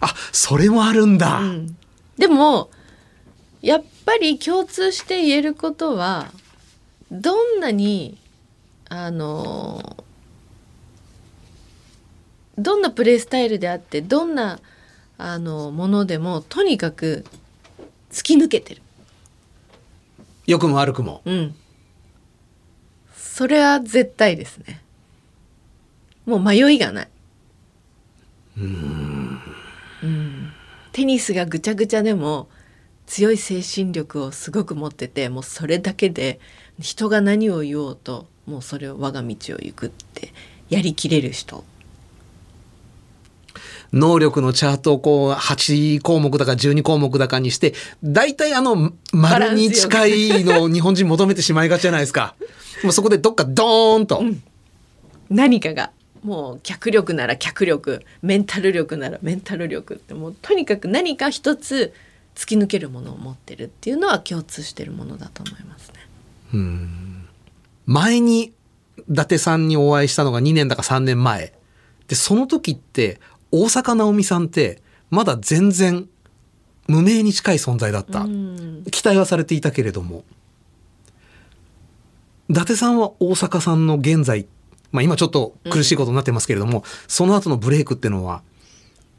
[0.00, 1.76] あそれもあるんだ、うん
[2.16, 2.70] でも
[3.62, 6.30] やっぱり共通して言えることは
[7.10, 8.18] どんなに
[8.90, 9.96] あの
[12.58, 14.60] どんなプレースタイルであってどんな
[15.16, 17.24] あのものでもとにかく
[18.10, 18.82] 突き抜けてる。
[20.50, 21.54] 良くも悪くもうん。
[23.14, 24.82] それは絶対ですね。
[26.26, 27.08] もう迷いがない。
[28.58, 29.40] うん。
[30.90, 32.48] テニスがぐちゃぐちゃでも
[33.06, 36.40] 強い精神力をすごく持っててもうそれだけで
[36.80, 40.32] 人が何を言おうともうそれを我が道を行くって
[40.68, 41.62] やりきれる人。
[43.92, 47.74] 能力のチャートをこう8項目だか12項目だかにして
[48.04, 52.34] 大体あの丸に近いのを日本人求めてしまいがちじゃないですか。
[52.82, 54.22] もうそこでどっかドーンと、
[55.28, 55.90] 何かが
[56.22, 61.92] もう脚力なら脚力メンタル力ならメンタル力ってもうとにかく何か一つ
[62.34, 65.96] 突き抜けるものを持ってるっていうのは共通してるものだと思いますね。
[67.86, 68.52] 前に
[69.08, 71.52] 伊達さんにお会いしたのが2年だか3年前。
[72.08, 73.20] でその時って
[73.52, 76.08] 大坂なおみさんってまだ全然
[76.86, 80.24] 無名に近い存在だった、うん期待はされていたけれども
[82.48, 84.46] 伊達さんは大阪さんの現在、
[84.90, 88.42] まあ、今ちょっと苦しいことになってますけれども、その後のブレイクっていうのは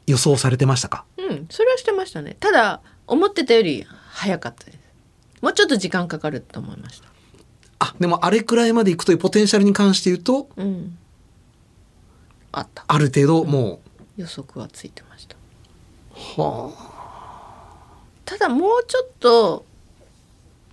[0.06, 1.06] 予想されてましたか？
[1.16, 2.36] うん、それはしてましたね。
[2.40, 4.78] ただ思ってたより早かったです。
[5.40, 7.08] もうちょっと時間かかると思いました。
[7.78, 10.98] あでもあれくらいまでいくというポテンシャルに関して言うとうん。
[12.52, 12.84] あった。
[12.86, 13.80] ある程度も
[14.16, 15.36] 予測はついてました。
[16.36, 16.72] う、は
[18.24, 19.64] ただもうちょっと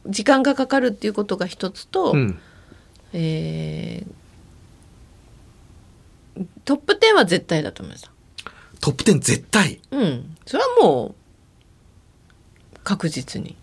[0.07, 2.39] 時間がかかるっていうことが一つと、あうん、
[3.13, 4.19] えー
[6.63, 8.11] トップ10は絶対だと思いました。
[8.79, 9.81] トップ10絶対？
[9.91, 11.15] うん、それはも
[12.75, 13.57] う確実に。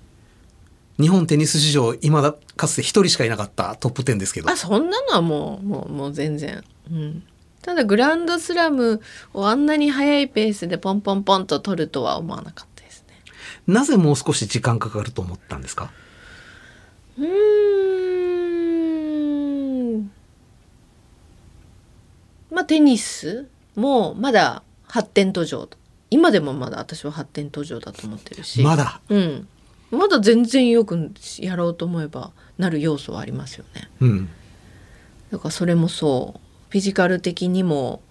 [1.00, 6.64] 日本テニス史上今だかつて一人しかいなかったトップ10ですけどあそんなのはもうもうもう全然。
[6.90, 7.22] うん。
[7.66, 9.02] ただグランドスラム
[9.34, 13.16] をあんなに速いペースでポンポンポンと取るとは思わなかったですね。
[13.66, 15.90] なぜもう少し時間かかると思ったんですか？
[17.18, 17.26] うー
[19.98, 20.12] ん。
[22.52, 25.68] まあテニスもまだ発展途上
[26.08, 28.62] 今でもまだ私は発展途上だと思ってるし。
[28.62, 29.00] まだ？
[29.08, 29.48] うん、
[29.90, 33.90] まだ全然よくやろうと思えばなる要素はありますよね。
[34.00, 34.28] うん。
[35.32, 36.40] だからそれもそう
[36.76, 38.02] フィジカル的にも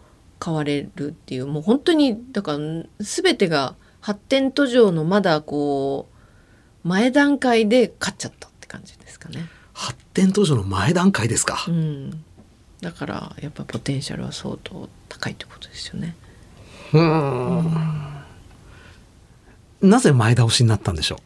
[0.44, 2.58] 変われるっていうもう本当にだから
[2.98, 6.08] 全てが発展途上のまだこ
[6.84, 9.48] う前段階で勝っちゃったって感じですかね。
[9.72, 12.24] 発展途上の前段階ですか、うん、
[12.82, 16.16] だからやっぱポテンシャルは相当高いってことですよね。
[19.80, 21.20] なぜ前倒しになったんでしょ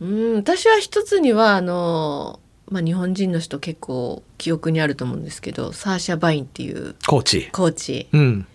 [0.00, 7.48] うん、私は一つにはあの、まあ、日本人の人結構記憶にあると思うんですけどサーシャ・バインっていううコーチ。
[7.52, 8.46] コーチうん。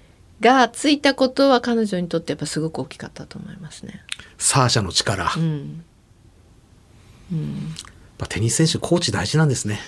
[0.42, 4.02] がついたことは彼女にとってやっぱすごく大きかったと思いますね。
[4.38, 5.84] サーシャの力、やっうん、
[8.18, 9.80] ぱテニス選手コーチ大事なんですね。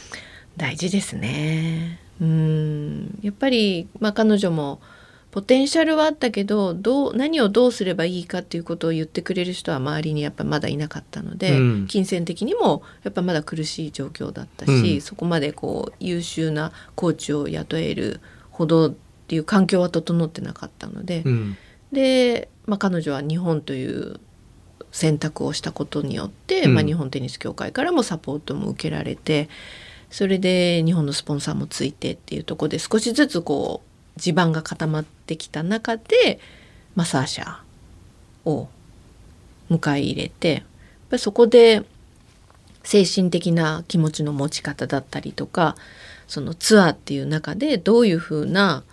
[0.58, 2.00] 大事ですね。
[2.22, 3.20] うん。
[3.22, 4.80] やっぱり、まあ、彼女も
[5.36, 11.88] ポテンシャルはあったけどどう何をどうすればいいかっていうことを言ってくれる人は周りにやっぱまだいなかったので、うん。
[11.88, 15.02] 金銭的にもやっぱまだ苦しい状況だったし、うん。
[15.02, 18.94] そこまでこう優秀なコーチを雇えるほどっ
[19.28, 21.58] ていう環境は整ってなかったので、うん。
[21.92, 24.22] で、まあ、彼女は日本という
[24.94, 26.76] 選択をしたことによって、うん。
[26.76, 29.50] まあ、日本テニス協会からもサポートも受けられて
[30.10, 36.40] それで日本のスポンサーもついてっていうところで少しずつこう地盤が固まってきた中で、
[36.96, 37.58] まあ、サーシャ
[38.46, 38.70] を
[39.70, 40.64] 迎え入れてやっ
[41.10, 41.84] ぱりそこで
[42.84, 45.76] 精神的な気持ちの持ち方だったりとか
[46.28, 48.84] そのツアーっていう中でどういうふうな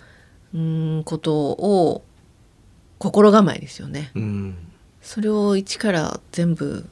[0.54, 2.02] うーんことを
[2.98, 4.10] 心構えですよね。
[4.14, 4.56] うん
[5.02, 6.86] それを一から全部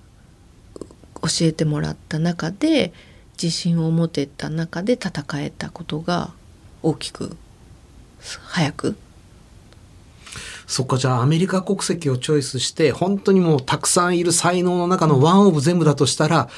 [1.22, 2.92] 教えてもらった中で
[3.40, 6.32] 自信を持てた中で戦えたことが
[6.82, 7.36] 大きく
[8.20, 8.96] 早く
[10.70, 16.48] そっかじゃあアメリカ国籍をチョイスして本当にもうたくさんいる才能の中のワンオブ全部だとしたら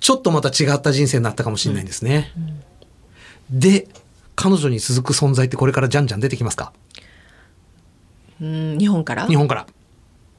[0.00, 2.32] ちょっとまた違った人生になったかもしれないんですね。
[3.50, 3.86] で
[4.36, 6.72] 彼女に続く存在ってこれからじゃんじゃん出てきますか？
[8.40, 9.26] うん日本から？
[9.26, 9.66] 日本から。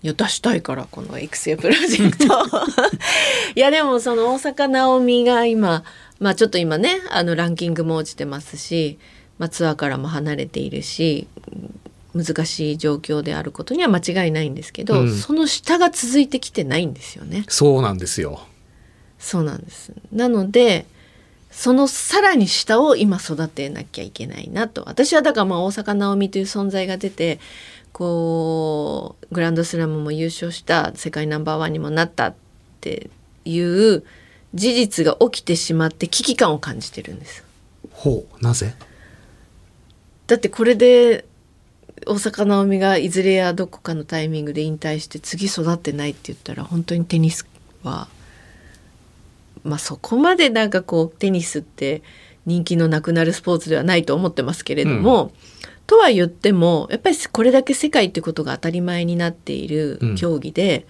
[0.01, 2.25] いや出したいからこの育成プロジェクト
[3.53, 5.83] いやでもその大坂なおみが今
[6.19, 8.97] まあちょっと今ねあのランキングも落ちてますし、
[9.37, 11.27] まあ、ツアーからも離れているし
[12.23, 17.45] 難しい状況であることには間違いないんですけど、うんその下が続いてきてないんですよね。
[17.47, 18.41] そうなんですよ。
[19.17, 19.93] そうなんです。
[20.11, 20.85] なので、
[21.51, 24.83] そのさらに下を今育てなきゃいけないなと。
[24.85, 27.39] 私はだからまあ大坂なおみという存在が出て、
[27.91, 32.35] こう、グランドスラムも優勝した、世界ナンバーワンにもなったっ
[32.81, 33.09] て
[33.45, 34.03] いう
[34.53, 37.43] 事実が起きてしまって危機感を感じてるんです。
[37.91, 38.75] ほうなぜ？
[40.27, 41.25] だってこれで
[42.05, 47.47] 大坂なおみがいずれやどこかのタイミングで引退して次育ってないって言ったら本当にテニス
[47.83, 48.07] は
[49.63, 52.01] まあそこまでなんかこうテニスって
[52.45, 55.31] 人気のなくなるスポーツではないと思ってますけれども、
[55.85, 60.87] とは言ってもやっぱりこれだけ世界ってことが当たり前になっている競技で、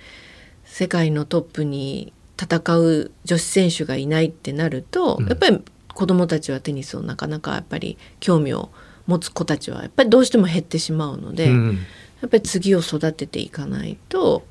[0.63, 5.27] 世界のトップに戦う女子選手がいないってなると、うん。
[5.27, 5.61] やっぱり
[5.93, 8.69] 子どもたちはテニスをなかなかやっぱり興味を
[9.09, 11.79] 持つ子たちはやっぱりどうしても減ってしまうので、うん。
[12.21, 14.45] やっぱり次を育てていかないと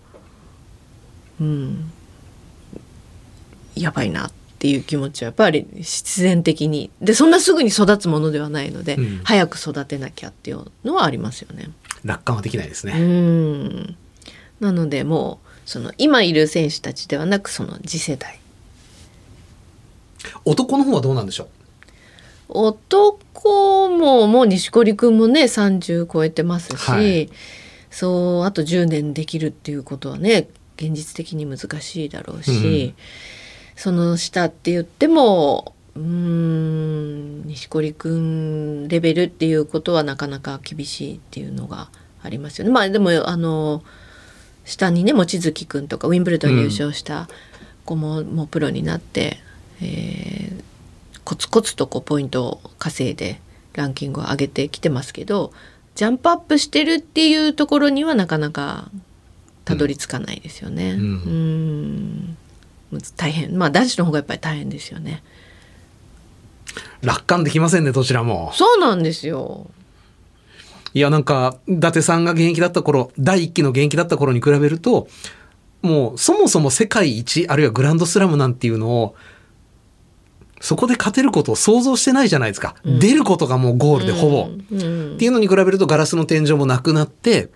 [1.40, 1.92] うん
[3.76, 9.20] やばいなっていう気持ちはやっぱり必然的にでそんなすぐに育つものではないので、うん。
[9.22, 11.70] 早く育てなきゃっていうのはありますよね。
[12.04, 12.98] 楽観はできないですうね。
[12.98, 13.96] ん。
[14.60, 18.40] なのでもうその今いる選手たちではなくその次世代。
[20.44, 21.48] 男の方はどうなんでしょう？
[22.48, 27.30] 男ももう錦織君もね30超えてますし、はい
[27.90, 32.94] そうあと10年できるっていうことはね現実的に難しいだろうし、
[33.74, 41.88] その下って言ってもうーん錦織君レベルっていうことはなかなか厳しいっていうのが
[42.22, 42.70] ありますよね。
[42.72, 43.82] まあでもあの
[44.64, 47.28] 下にね望月君とかウィンブルドン優勝した
[47.84, 49.38] 子も,、もうプロになって、
[49.80, 50.62] えー
[51.28, 53.38] コツコツとこうポイントを稼いで
[53.74, 55.52] ランキングを上げてきてますけど
[55.94, 58.90] ジャンプアップしてるっていうところにはなかなか
[59.66, 60.92] たどり着かないですよね。
[60.92, 61.00] うん
[62.92, 65.22] うん大変まあ男子の方がやっぱり大変ですよね。
[67.02, 68.50] 楽観できませんねどちらも。
[68.54, 69.66] そうなんですよ。
[70.94, 75.08] いやなんか伊達さんが現役だった頃第一期の現役だった頃に比べると
[75.82, 79.14] もうそもそも世界一あるいはグランドスラムなんていうのを
[80.60, 82.98] そこで勝てることを想像してないじゃないですか、うん。
[82.98, 87.50] 出ることがもうゴールでほぼ、っていうのに比べるとガラスの天井もなくなって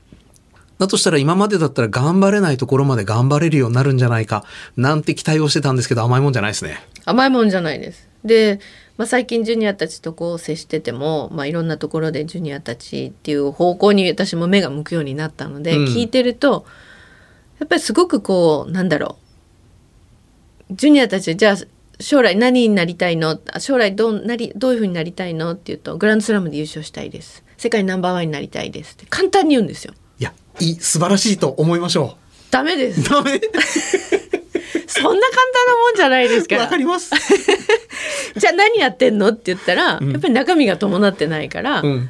[0.79, 4.45] だとしたら今までだったら頑張れないところまで頑張れるようになるんじゃないか。
[4.77, 6.81] なんて期待をしてたんですけど甘いもんじゃないですね。
[7.05, 8.09] 甘いもんじゃないです。
[8.25, 8.59] で、
[8.97, 15.85] まあ、最近ジュニアたちとこう接してても、まあ、いろんなところでジュニアたちっていう方向に私も目が向くようになったので、うん。
[15.85, 16.67] 聞いてると
[17.61, 19.19] やっぱりすごくこうなんだろ
[20.71, 20.75] う。
[20.75, 21.57] ジュニアたちじゃあ
[22.03, 23.41] 将来何になりたいの？
[23.53, 25.53] あ将来どうなりどういうふうになりたいの？
[25.53, 27.43] って言うとグランドスラムで優勝したいです。
[27.57, 29.07] 世界ナンバーワンになりたいですって。
[29.09, 29.95] 簡単に言うんですよ。
[30.19, 32.17] いやいい素晴らしいと思いましょ
[32.51, 33.01] ダメです。
[33.01, 33.05] う。
[33.05, 33.41] ダメ。
[34.87, 36.63] そんな簡単なもんじゃないですから。
[36.63, 37.11] わかります。
[38.37, 39.29] じゃあ何やってんの？
[39.29, 40.13] って言ったら、うん。
[40.13, 42.09] やっぱり中身が伴ってないから、うん。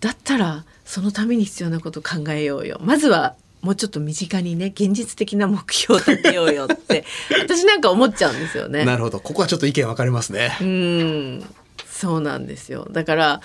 [0.00, 2.78] だったらそのために必要なことを考えようよ。
[2.82, 7.04] まずはもうちょっと身近にね現実的な目標を立てようよって
[7.42, 8.84] 私なんか思っちゃうんですよね。
[8.84, 9.20] なるほど。
[9.20, 10.56] ここはちょっと意見分かれますね。
[10.60, 11.44] うん。
[11.90, 12.86] そうなんですよ。
[12.90, 13.40] だから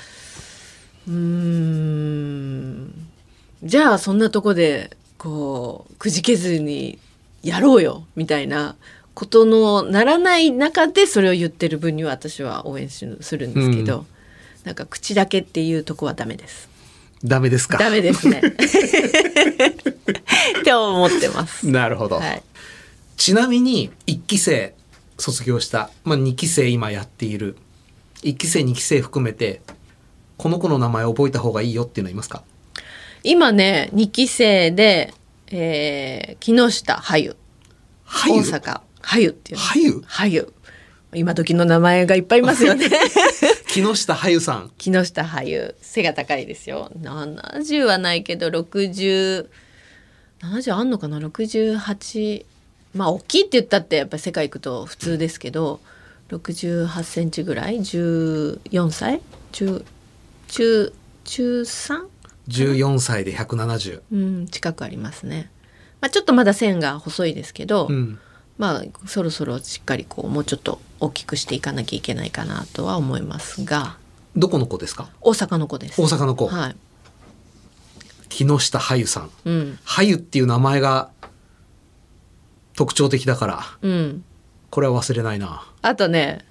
[1.07, 2.93] うーん。
[3.63, 6.99] じゃあそんなとこでこうくじけずに
[7.41, 8.75] やろうよみたいな
[9.13, 14.05] ことのならない中でそれを言ってる分には私は応援しするんですけど、
[14.63, 16.69] なんか口だけっていうとこはダメです
[17.23, 17.77] ダメですか。
[17.77, 18.41] ダメですね。
[20.59, 21.67] って思ってます。
[21.67, 22.43] なるほど、はい。
[23.17, 24.75] ちなみに1期生
[25.17, 27.55] 卒業した、まあ、2期生今やっている
[28.23, 29.61] 1期生2期生含めて
[30.37, 32.43] この子の名前覚えた方がいいよっていうのはいますか。
[33.23, 35.13] 今ね2期生で、
[35.47, 37.37] えー、木下はゆ
[38.03, 38.81] はゆ大阪。
[39.01, 39.63] はゆっていうの。
[39.63, 40.53] はゆはゆ
[41.15, 42.89] 今時の名前がいっぱいいますよね。
[43.67, 44.71] 木下はゆさん。
[44.77, 45.75] 木下はゆ。
[45.81, 46.91] 背が高いですよ。
[47.01, 49.47] 70はないけど6070
[50.41, 52.45] あんのかな？68
[52.93, 55.79] まあ大きいって言ったってやっぱり世界行くと普通ですけど
[56.29, 59.21] 68センチぐらい？14歳？
[59.51, 59.83] 中
[60.47, 62.13] 中中 3?
[62.49, 65.49] 14歳で170うん近くありますね、
[66.01, 68.19] まあ、ちょっとまだ線が細いですけど、うん
[68.57, 73.97] まあそろそろしっかりこうもうちょっと大きくしていかなきゃいけないかなとは思いますが。
[74.35, 75.09] どこの子ですか？
[75.21, 76.01] 大阪の子です。
[76.01, 76.75] 大阪の子、はい。
[78.29, 79.29] 木下はゆさん。
[79.45, 79.79] うん。
[79.83, 81.09] はゆっていう名前が
[82.75, 84.23] 特徴的だからうん。
[84.71, 85.67] これは忘れないな。
[85.83, 86.43] あとね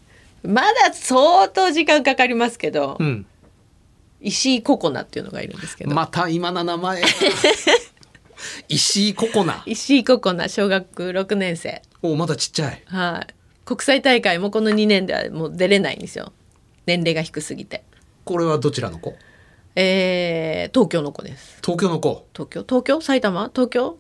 [0.45, 3.27] まだ相当時間かかりますけど、うん。
[4.21, 7.03] 石井ココナっていうのがいるんですけど、また今の名前
[8.69, 9.63] 石井ココナ。
[9.67, 11.83] 石井ココナ小学6年生。
[12.03, 12.83] おまだちっちゃい。
[12.87, 13.35] はい。
[13.65, 16.33] 国際大会もこの2年ではもう出れないんですよ。
[16.87, 17.85] 年齢が低すぎて。
[18.25, 19.15] これはどちらの子？
[19.77, 21.59] えー、東京の子です。
[21.63, 22.27] 東京の子。
[22.35, 22.63] 東京？
[22.63, 23.01] 東京？
[23.01, 23.51] 埼玉？
[23.55, 23.97] 東京？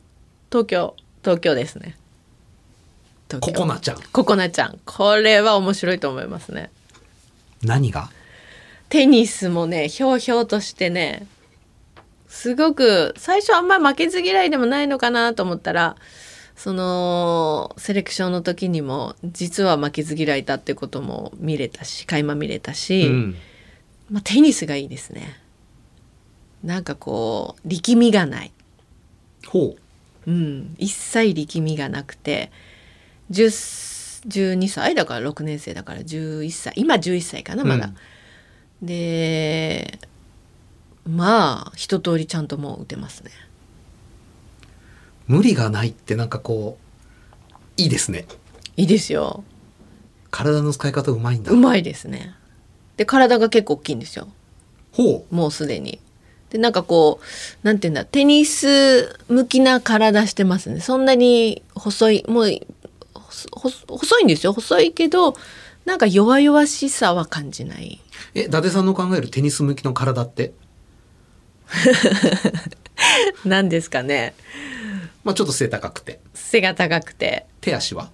[0.51, 0.97] 東京？
[1.23, 1.97] 東京ですね。
[3.41, 4.03] ココナちゃん。
[4.13, 4.79] ココナちゃん。
[4.85, 6.71] これは面白いと思いますね。
[7.63, 8.11] 何が？
[8.89, 11.27] テニスもねひょうひょうとしてね
[12.33, 15.97] すごく最初あんまり負けず嫌いでもないのかなと思ったら
[16.57, 23.35] そのセレクションの時にも実は負けず嫌いだってことも見れたし垣間見れたし、うん。
[24.11, 25.39] まあ、テニスがいいですね。
[26.65, 28.53] なんかこう力みがない。
[29.47, 29.77] ほ
[30.27, 30.31] う。
[30.31, 32.51] うん、一切力みがなくて
[33.31, 33.93] 10
[34.29, 36.73] 12歳だから6年生だから11歳。
[36.77, 37.93] 今11歳かなまだ。
[38.81, 39.99] で
[41.09, 43.31] まあ一通りちゃんともう打てますね。
[45.27, 46.79] 無理がないってなんかこ
[47.51, 48.27] ういいですね
[48.77, 49.45] いいですよ。
[50.31, 52.35] 体の使い方うまいんだうまいですね。
[52.97, 54.29] で体が結構大きいんですよ
[54.93, 56.01] ほうもうすでに。
[56.51, 62.61] でなんかこうなんていうんだテニス向きな体してますねそんなに細いもう
[63.51, 65.35] 細いんですよ細いけど
[65.87, 68.01] なんか弱々しさは感じない
[68.35, 70.53] え伊達さんの考えるテニス向きの体って？
[73.45, 74.35] なんですかね。
[75.25, 76.21] まあちょっと背高くて。
[76.35, 77.47] 背が高くて。
[77.61, 78.11] 手足は？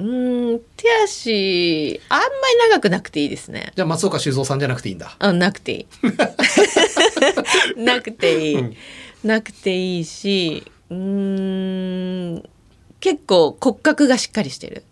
[0.00, 2.30] うーん手足あんまり
[2.70, 3.72] 長くなくていいですね。
[3.74, 5.16] じゃあ松岡修造さんじゃなくていいんだ。
[5.18, 5.86] あなくていい。
[7.82, 8.76] なくていい、うん。
[9.24, 10.96] なくていいしうー
[12.36, 12.48] ん
[13.00, 14.84] 結構骨格がしっかりしてる。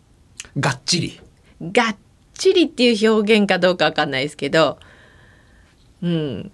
[0.59, 1.21] がっちり。
[1.63, 1.97] がっ
[2.35, 4.79] ちりっていう表現かどうかわかんないですけど。
[6.03, 6.53] うん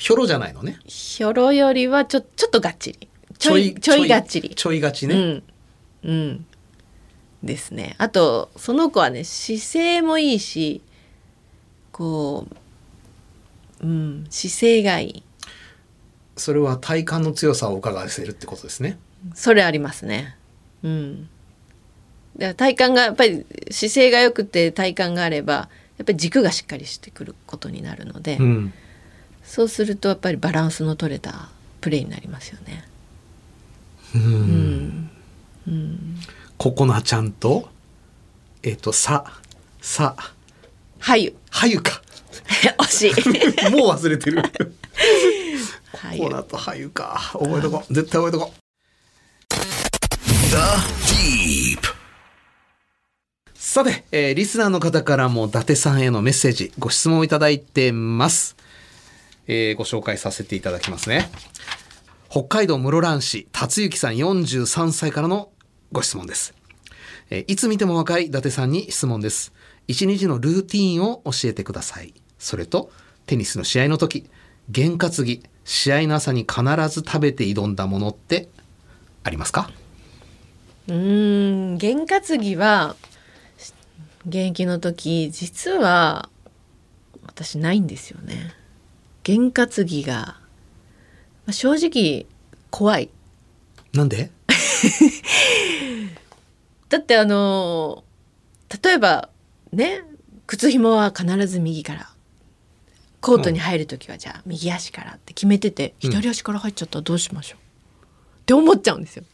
[0.00, 0.78] ひょろじゃないのね。
[0.86, 3.08] ひょろよりはちょちょっとがっちり。
[3.38, 4.48] ちょいちょいがっちり。
[4.48, 5.42] ちょいがちね、うん。
[6.04, 6.46] うん。
[7.42, 7.96] ですね。
[7.98, 10.80] あとその子はね姿勢もいいし
[11.92, 12.46] こ
[13.82, 15.22] ううん姿勢がいい。
[16.34, 18.98] それは体幹の強さを伺わせるってことですね。
[19.34, 20.34] それありますね。
[20.82, 21.28] うん。
[22.38, 28.72] だから体幹がやっぱり姿勢が良くて体幹があればやっぱり軸がしっかりしてくることになるので、うん
[29.50, 31.48] そうするとやっぱりバランスの取れた
[31.80, 32.84] プレーになりますよね。
[34.14, 35.10] うん。
[35.66, 36.16] うん、
[36.56, 37.68] ココナちゃんと
[38.62, 39.24] えっ、とさ
[39.80, 40.14] さ。
[41.00, 41.34] はゆ。
[41.50, 42.00] はゆか。
[42.78, 43.12] 惜しい。
[43.74, 44.40] もう忘れてる。
[44.40, 47.20] ココナとはゆか。
[47.32, 47.92] 覚えとこう。
[47.92, 48.60] 絶対覚えとこう。
[50.48, 51.80] The Deep.
[53.56, 58.56] さて、えーリスナーの方からも伊達さんへのメッセージご質問をいただいてます、
[59.46, 61.30] えーご紹介させていただきますね。
[62.28, 65.50] 北海道室蘭市達之さん43歳からの
[65.90, 66.54] ご質問です、
[67.30, 69.52] えーいつ見ても若い伊達さんに質問です。
[69.88, 72.14] 一日のルーティーンを教えてください。
[72.38, 72.92] それと
[73.26, 74.30] テニスの試合の時
[74.70, 78.48] 験担ぎ試合の朝に必ず食べて挑んだものって
[79.24, 79.70] ありますか？
[80.86, 82.94] うーん験担ぎは
[84.26, 86.28] 現役の時実は
[87.26, 88.54] 私ないんですよね。
[89.22, 90.36] 験担ぎが
[91.46, 92.26] まあ正直
[92.70, 93.10] 怖い。
[93.92, 94.30] なんで？
[96.88, 98.04] だってあの
[98.82, 99.28] 例えば
[99.72, 100.02] ね
[100.46, 102.10] 靴紐は必ず右から
[103.20, 107.60] コートに入る時はじゃあ右足からって決めてて、左足から入っちゃったらどうしましょう？
[108.40, 109.24] って思っちゃうんですよ。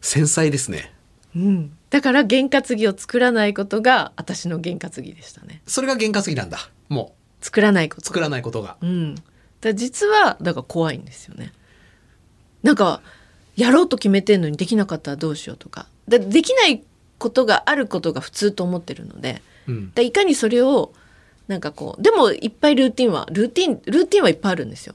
[0.00, 0.92] 繊細ですね。
[1.34, 5.60] うん、だから験担ぎを作らないことが私の験担ぎでしたね。
[5.66, 6.70] それが験担ぎなんだ。
[6.88, 8.78] も作らないことう作らないことが。
[8.80, 9.26] うん、だか
[9.64, 11.52] ら実はだから怖いんですよね。
[12.62, 13.02] なんか
[13.54, 16.82] やろうと決めてんのにできなかったらどうしようとかだできない
[17.18, 19.92] ことがあることが普通と思ってるのでうん。
[19.94, 20.94] だいかにそれを
[21.46, 24.94] なんかこうでもいっぱいルーティンはルーティンルーティンはいっぱいあるんですよ。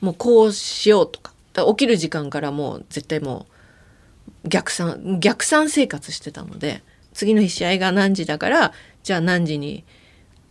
[0.00, 3.46] もうこうしようとか起きる時間からもう絶対も
[4.44, 6.82] う逆算逆算生活してたので
[7.14, 8.72] 次の日試合が何時だから
[9.04, 9.84] じゃあ何時に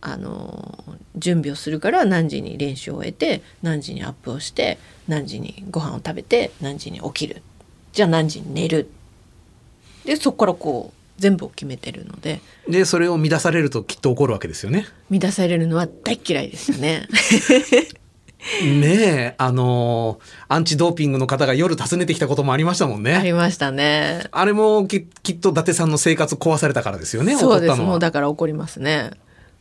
[0.00, 0.84] あの
[1.16, 4.78] 準備をするから何時に練習を終えて何時にアップをして
[5.08, 7.42] 何時にご飯を食べて何時に起きる
[7.92, 8.88] じゃあ何時に寝る
[10.04, 14.86] でそこからこう全部を決めてるのでで、それを乱されるときっと怒るわけですよね。
[15.10, 17.08] 乱されるのは大っ嫌いでしたね。
[18.62, 23.20] ねえ、あのーアンチドーピングの方が夜訪ねてきたこともありましたもんあね。
[23.24, 24.22] りましたね。
[24.30, 27.36] あれもききっと伊達さんの生活壊されたからですよね。
[27.36, 27.70] そうです。
[27.70, 29.10] 怒ったのはもうだから怒りますね。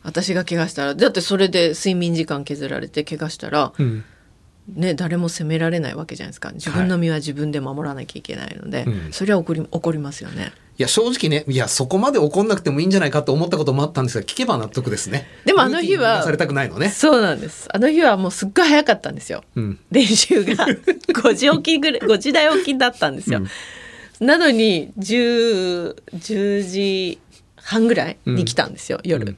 [0.07, 4.05] 私が怪我したらだってそれで睡眠時間削られて怪我したら、うん。
[4.73, 10.53] ね誰も責められないわけじゃないですか自分の身は自分で守らなきゃいけないので、うんそれは怒り怒りますよね。
[10.77, 15.25] いや、正直ね、いや、そこまで怒んなくてもいいんじゃないかと思ったこともあったんですが、聞けば納得ですね。
[15.43, 16.89] でもあの日はされたくないのね。
[16.89, 19.79] そうなんですあの日はもうすっごい早かったんですようん。
[19.91, 20.67] 練習が
[21.11, 23.41] 5時起きぐらい5時台起きだったんですよ、
[24.19, 27.19] なのに 10, 10時
[27.55, 29.37] 半ぐらいに来たんですよ、夜、うん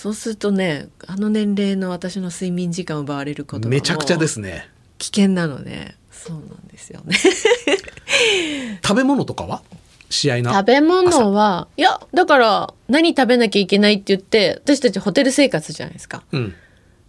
[0.00, 4.66] そうするとねあの年齢の私の睡眠時間を奪われることめちゃくちゃですね。
[4.96, 7.14] 危険なのでそうなんですよね。
[8.82, 9.62] 食べ物とかは？
[10.08, 10.54] 試合の？
[10.54, 16.22] 食べ物はいやだから何食べなきゃいけないって言って私たちホテル生活じゃないですか。
[16.32, 16.54] うん。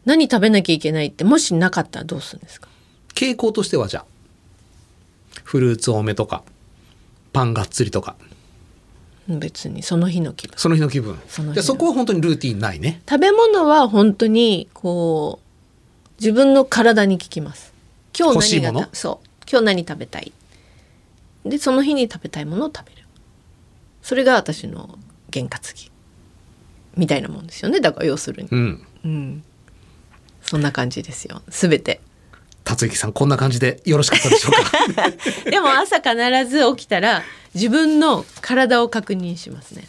[0.03, 2.67] 何食べなきゃいけないってもしなかったらどうするんですか？
[3.15, 4.05] 傾向としてはじゃあ、
[5.45, 6.43] フルーツ多めとか、
[7.31, 8.15] パンがっつりとか、
[9.39, 10.57] 別にその日の気分。
[10.57, 11.19] その日の気分。
[11.27, 13.01] じゃあそこは本当にルーティンないね。
[13.09, 17.73] 食べ物は本当にこう自分の体に効きます。
[18.17, 19.27] 今日何がそう。
[19.49, 20.31] 今日何食べたい？
[21.45, 23.03] でその日に食べたいものを食べる。
[24.01, 24.97] それが私の
[25.29, 25.91] 験担ぎ
[26.97, 27.79] みたいなもんですよね。
[27.79, 28.49] だから要するに。
[28.51, 28.87] うん。
[29.03, 29.43] うん。
[30.41, 31.41] そんな感じですよ。
[31.49, 32.01] すべて
[32.71, 35.09] 達之さん、こんな感じでよろしかったでしょうか？
[35.49, 36.15] でも朝必
[36.49, 39.87] ず起きたら自分の体を確認しますね。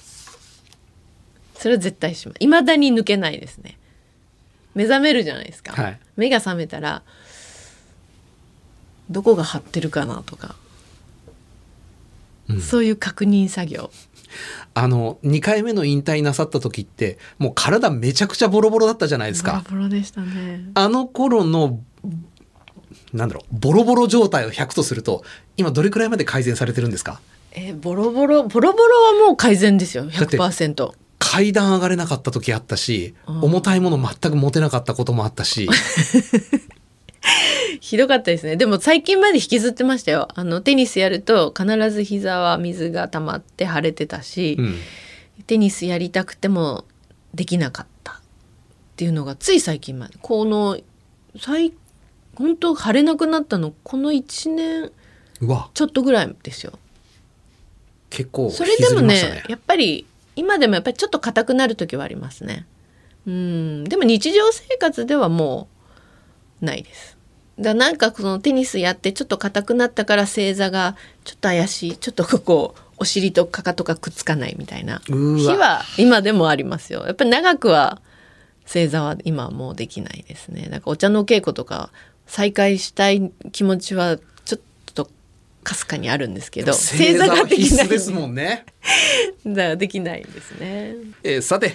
[1.59, 2.39] それは絶対します。
[2.41, 3.79] 未だに抜けないですね。
[4.75, 5.99] 目覚めるじゃないですか、はい。
[6.17, 7.03] 目が覚めたら
[9.11, 10.57] どこが張ってるかなとか、
[12.61, 13.91] そういう確認作業。
[14.75, 19.63] あの、2回目の引退なさった時って、もう体めちゃくちゃボロボロだったじゃないですか。
[19.69, 20.65] ボロボロでしたね。
[20.75, 21.81] あの頃の、
[23.13, 25.23] なんだろう、ボロボロ状態を100とすると、
[25.57, 27.21] 今どれくらいまで改善されてるんですか？
[27.53, 35.69] えボロボロボロボロはもう改善ですよって100%階段上がれなかった時あったし、重たいもの全く持てなかったこともあったし、
[37.81, 38.57] ひどかったですね。
[38.57, 40.29] でも最近まで引きずってましたよ。
[40.35, 44.75] あのテニスやると必ず膝は水が溜まって腫れてたし、うん。
[45.47, 46.85] テニスやりたくても
[47.35, 48.17] できなかったっ
[48.97, 50.15] ていうのがつい最近まで。
[50.21, 50.79] この
[51.41, 51.73] 最
[52.35, 54.93] 本当腫れなくなったのこの1年
[55.41, 56.79] うわ、ちょっとぐらいですよ。
[58.11, 59.43] 結構それでもね。
[59.49, 60.07] やっぱり
[60.37, 62.67] 今でもやっぱりちょっと硬くなる時はありますね。
[63.27, 63.85] うん。
[63.85, 65.69] でも日常生活ではも
[66.61, 67.17] うないです。
[67.59, 75.13] だなんかこのテニスやってちょっと硬くなったから正座がちょっと怪しいちょっとここお尻とかかとがくっつかないみたいな日
[75.49, 77.05] は今でもありますよ。
[77.07, 78.01] やっぱり長くは
[78.65, 80.69] 正座は今はもうできないですね。
[80.71, 81.91] なんかお茶のお稽古とか
[82.33, 84.17] 再開したい気持ちは
[84.47, 84.61] ちょっ
[84.95, 85.11] と
[85.63, 88.65] かすかにあるんですけど正座は必須ですもんね。
[89.45, 90.95] だからできないんですね。
[91.25, 91.73] えーさて、引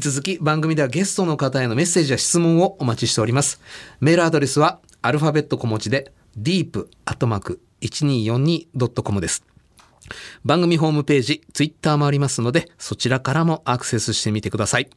[0.00, 3.60] き続き番組ではゲストの方へのメッセージや質問をお待ちしております。
[4.00, 9.42] メールアドレスはアルファベット小文字で deep.1242.com です。
[10.44, 14.88] 番組ホームページ、ツイッターもありますので、そちらからもアクセスしてみてください。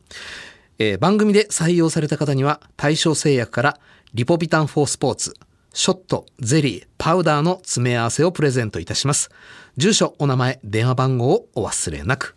[0.78, 3.80] えー番組で採用された方には、対象製薬から
[4.14, 5.36] リポビタン4スポーツ、
[5.74, 9.30] ショット、ゼリー、パウダーの詰め合わせをプレゼントいたします。
[9.78, 12.36] 住所、お名前、電話番号をお忘れなく。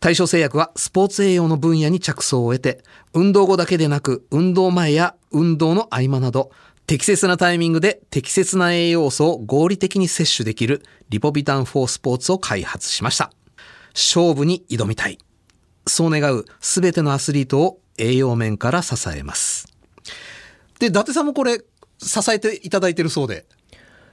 [0.00, 2.84] 対象製薬はスポーツ栄養の分野に着想を得て、
[3.14, 6.50] 運動後だけでなく、運動前や運動の合間など、
[6.86, 13.32] 適切なタイミングで適切な栄養素を合理的に摂取できるリポビタン4スポーツを開発しました。
[13.94, 15.16] 勝負に挑みたい。
[15.86, 19.49] そう願うすべてのアスリートを栄養面から支えます。
[20.80, 21.62] で、伊達さんもこれ、
[21.98, 23.44] 支えていただいてるそうで。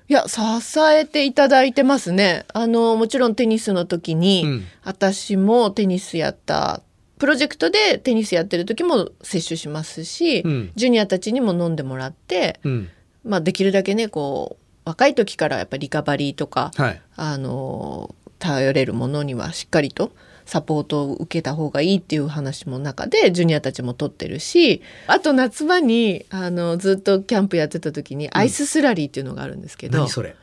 [0.09, 0.41] いや支
[0.79, 6.81] えていただいてますねあのもちろんテニスの時に、うん私もテニスやった
[7.17, 12.89] プロジェクトでテニスやってる時も摂取しますし、うんジュニアたちにも飲んでもらって、うん。
[13.25, 14.55] まあ、できるだけねこ
[14.85, 17.01] う若い時からやっぱりリカバリーとか、はい。
[17.17, 20.11] あの頼れるものにはしっかりと
[20.47, 30.35] サポートを受けた方がいいっていう話も中でジュニアたちも取ってるしあと夏場にあのずっとキャンプやってた時にアイススラリーっていうのがあるんですけど、何それ？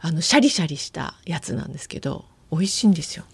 [0.00, 3.24] あのシャリシャリしたやつなんですけど美味しいんですよ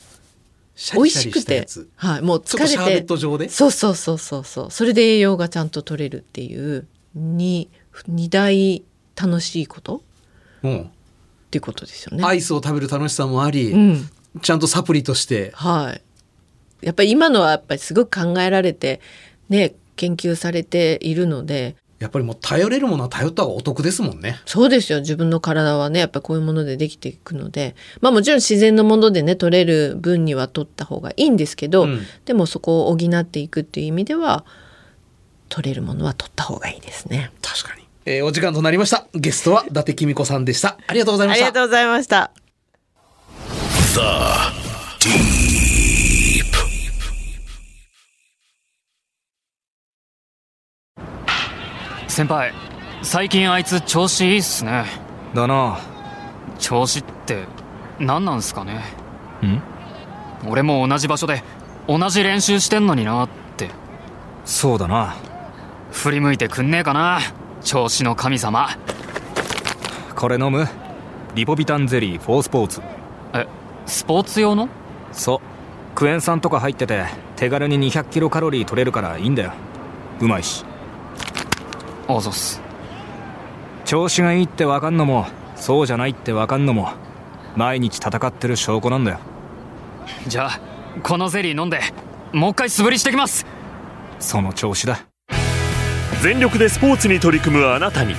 [0.77, 1.66] シ美味しくて
[1.97, 3.49] はいもう疲れちょっとシャーベッてト状で？
[3.49, 7.71] そうそうそうそうそうそれで栄養がちゃんと取れるっていうに
[8.07, 8.85] 二大
[9.21, 10.03] 楽しいこと？
[10.62, 10.81] うん。
[10.83, 10.87] っ
[11.51, 12.23] ていうことですよね。
[12.25, 14.11] アイスを食べる楽しさもあり、うん
[14.43, 15.51] ちゃんとサプリとして。
[15.57, 16.03] はい。
[16.83, 19.01] やっぱり今のはやっぱりすごく考えられて
[19.49, 24.41] ね研究されているのでやっぱりもう頼れるものは頼った方がお得ですもんね。
[24.47, 34.45] そうですよ自分の体はねやっぱりこういうものでできていくのでまあもちろん自然のものでね取れる分には取った方がいいんですけど、うんでもそこを補っていくっていう意味では
[35.51, 37.31] 取れるものは取った方がいいですね。
[37.43, 37.87] 確かに。
[38.07, 39.07] えーお時間となりました。
[39.14, 40.78] ゲストは伊達公子さんでした。
[40.87, 41.47] ありがとうございました。
[41.47, 42.31] ありがとうございました。
[43.93, 44.01] The
[45.01, 45.51] Deep.
[52.11, 52.53] 先輩
[53.03, 54.85] 最近あいつ調子いいっすね。
[55.35, 55.79] だな。
[56.59, 57.45] 調子って
[57.99, 58.83] 何なんすかね。
[59.43, 59.63] ん？
[60.49, 61.43] 俺も同じ場所で
[61.87, 63.71] 同じ練習してんのになって。
[64.45, 65.15] そうだな。
[65.93, 67.21] 振り向いてくんねえかな
[67.63, 68.69] 調子の神様。
[70.15, 70.69] これ飲む？
[71.35, 72.83] リポビタンゼリーフォースポーツ。
[73.33, 73.47] え
[73.87, 74.69] スポーツ用の？
[75.13, 75.41] そう。
[75.95, 77.07] クエン酸とか入ってて
[77.37, 79.53] 手軽に200キロカロリー取れるからいいんだよ。
[80.21, 80.65] うまいし
[82.17, 82.61] あざっす。
[83.85, 86.91] 調子がいいってわかんのもそうじゃないってわかんのも
[87.57, 89.21] 毎日戦ってる証拠なんだよ。
[90.27, 90.61] じゃあ
[91.03, 91.81] このゼリー飲んで
[92.33, 93.47] もう一回素振りしてきます。
[94.19, 95.01] その調子だ。
[96.23, 98.15] 全力でスポーツに取り組むあなたに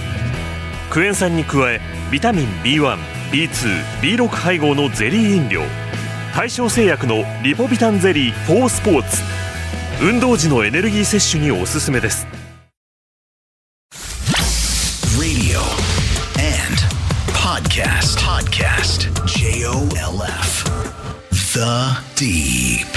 [0.89, 1.79] クエン酸に加え
[2.11, 5.61] ビタミン B1B2B6 配合のゼリー飲料
[6.35, 9.21] 大正製薬のリポビタンゼリー4スポーツ
[10.01, 12.25] 運動時のエネルギー摂取におすすめです
[17.61, 18.17] podcast.
[18.19, 19.11] Podcast.
[19.25, 20.65] J O L F.
[21.29, 21.61] The
[22.15, 22.87] Deep.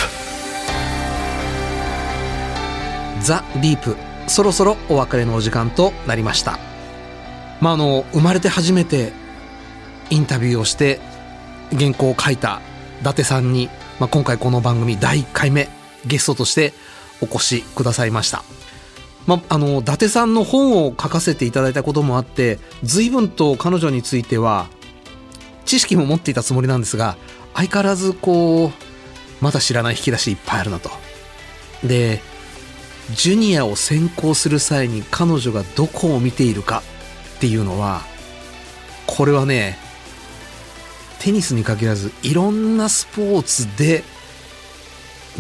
[3.20, 3.96] ザ・ディープ
[4.26, 6.58] そろそろお別れのお時間となりました
[7.60, 9.12] まああの生まれて初めて
[10.10, 10.98] インタビューをして
[11.76, 12.60] 原稿を書いた
[13.00, 13.68] 伊達さんに、
[14.00, 15.68] まあ、今回この番組第1回目
[16.06, 16.72] ゲストとして
[17.20, 18.44] お越しくださいました
[19.26, 24.68] まあ、の伊達さんの本を書かせていただいたこともあって随分と彼女については
[25.64, 27.16] 知識も持っていたつもりなんですが
[27.54, 28.70] 相変わらずこう
[29.40, 30.90] まだ知らない引き出しいっぱいあるなと。
[31.82, 32.20] で
[33.14, 36.82] ジュニアを選考する際に彼女がどこを見ているか
[37.36, 38.02] っていうのは
[39.06, 39.76] これはね
[41.18, 44.02] テニスに限らずいろんなスポーツで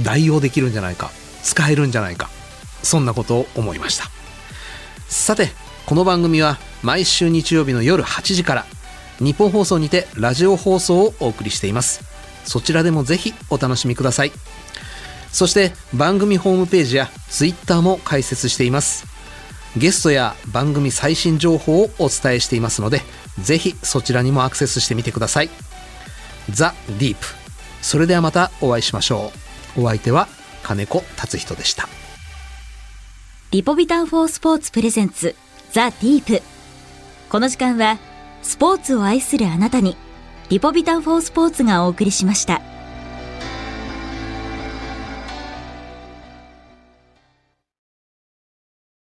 [0.02, 1.10] 代用できるんじゃないか
[1.42, 2.28] 使えるんじゃないか
[2.84, 4.10] そんなことを思いました。
[5.08, 5.48] さて
[5.86, 8.66] この番組は毎週日曜日の夜8時から
[9.18, 12.02] 日本放送にてラジオ放送をお送りしています。
[12.44, 14.32] そちらでもぜひお楽しみください。
[15.30, 19.06] そして番組ホームページやツイッターも開設しています。
[19.76, 23.02] ゲストや番組最新情報をお伝えしていますので
[23.40, 25.50] ぜひそちらにもアクセスしてみてください。
[26.50, 27.26] ザ・ディープ。
[27.82, 29.32] それではまたお会いしましょ
[29.76, 29.82] う。
[29.82, 30.28] お相手は
[30.62, 31.88] 金子達人でした。
[33.54, 35.36] リポビタン4スポーツプレゼンツ
[35.70, 36.42] ザ・ディープ
[37.30, 37.98] この時間は
[38.42, 39.96] スポーツを愛するあなたに
[40.48, 42.73] リポビタン4スポーツがお送りしました。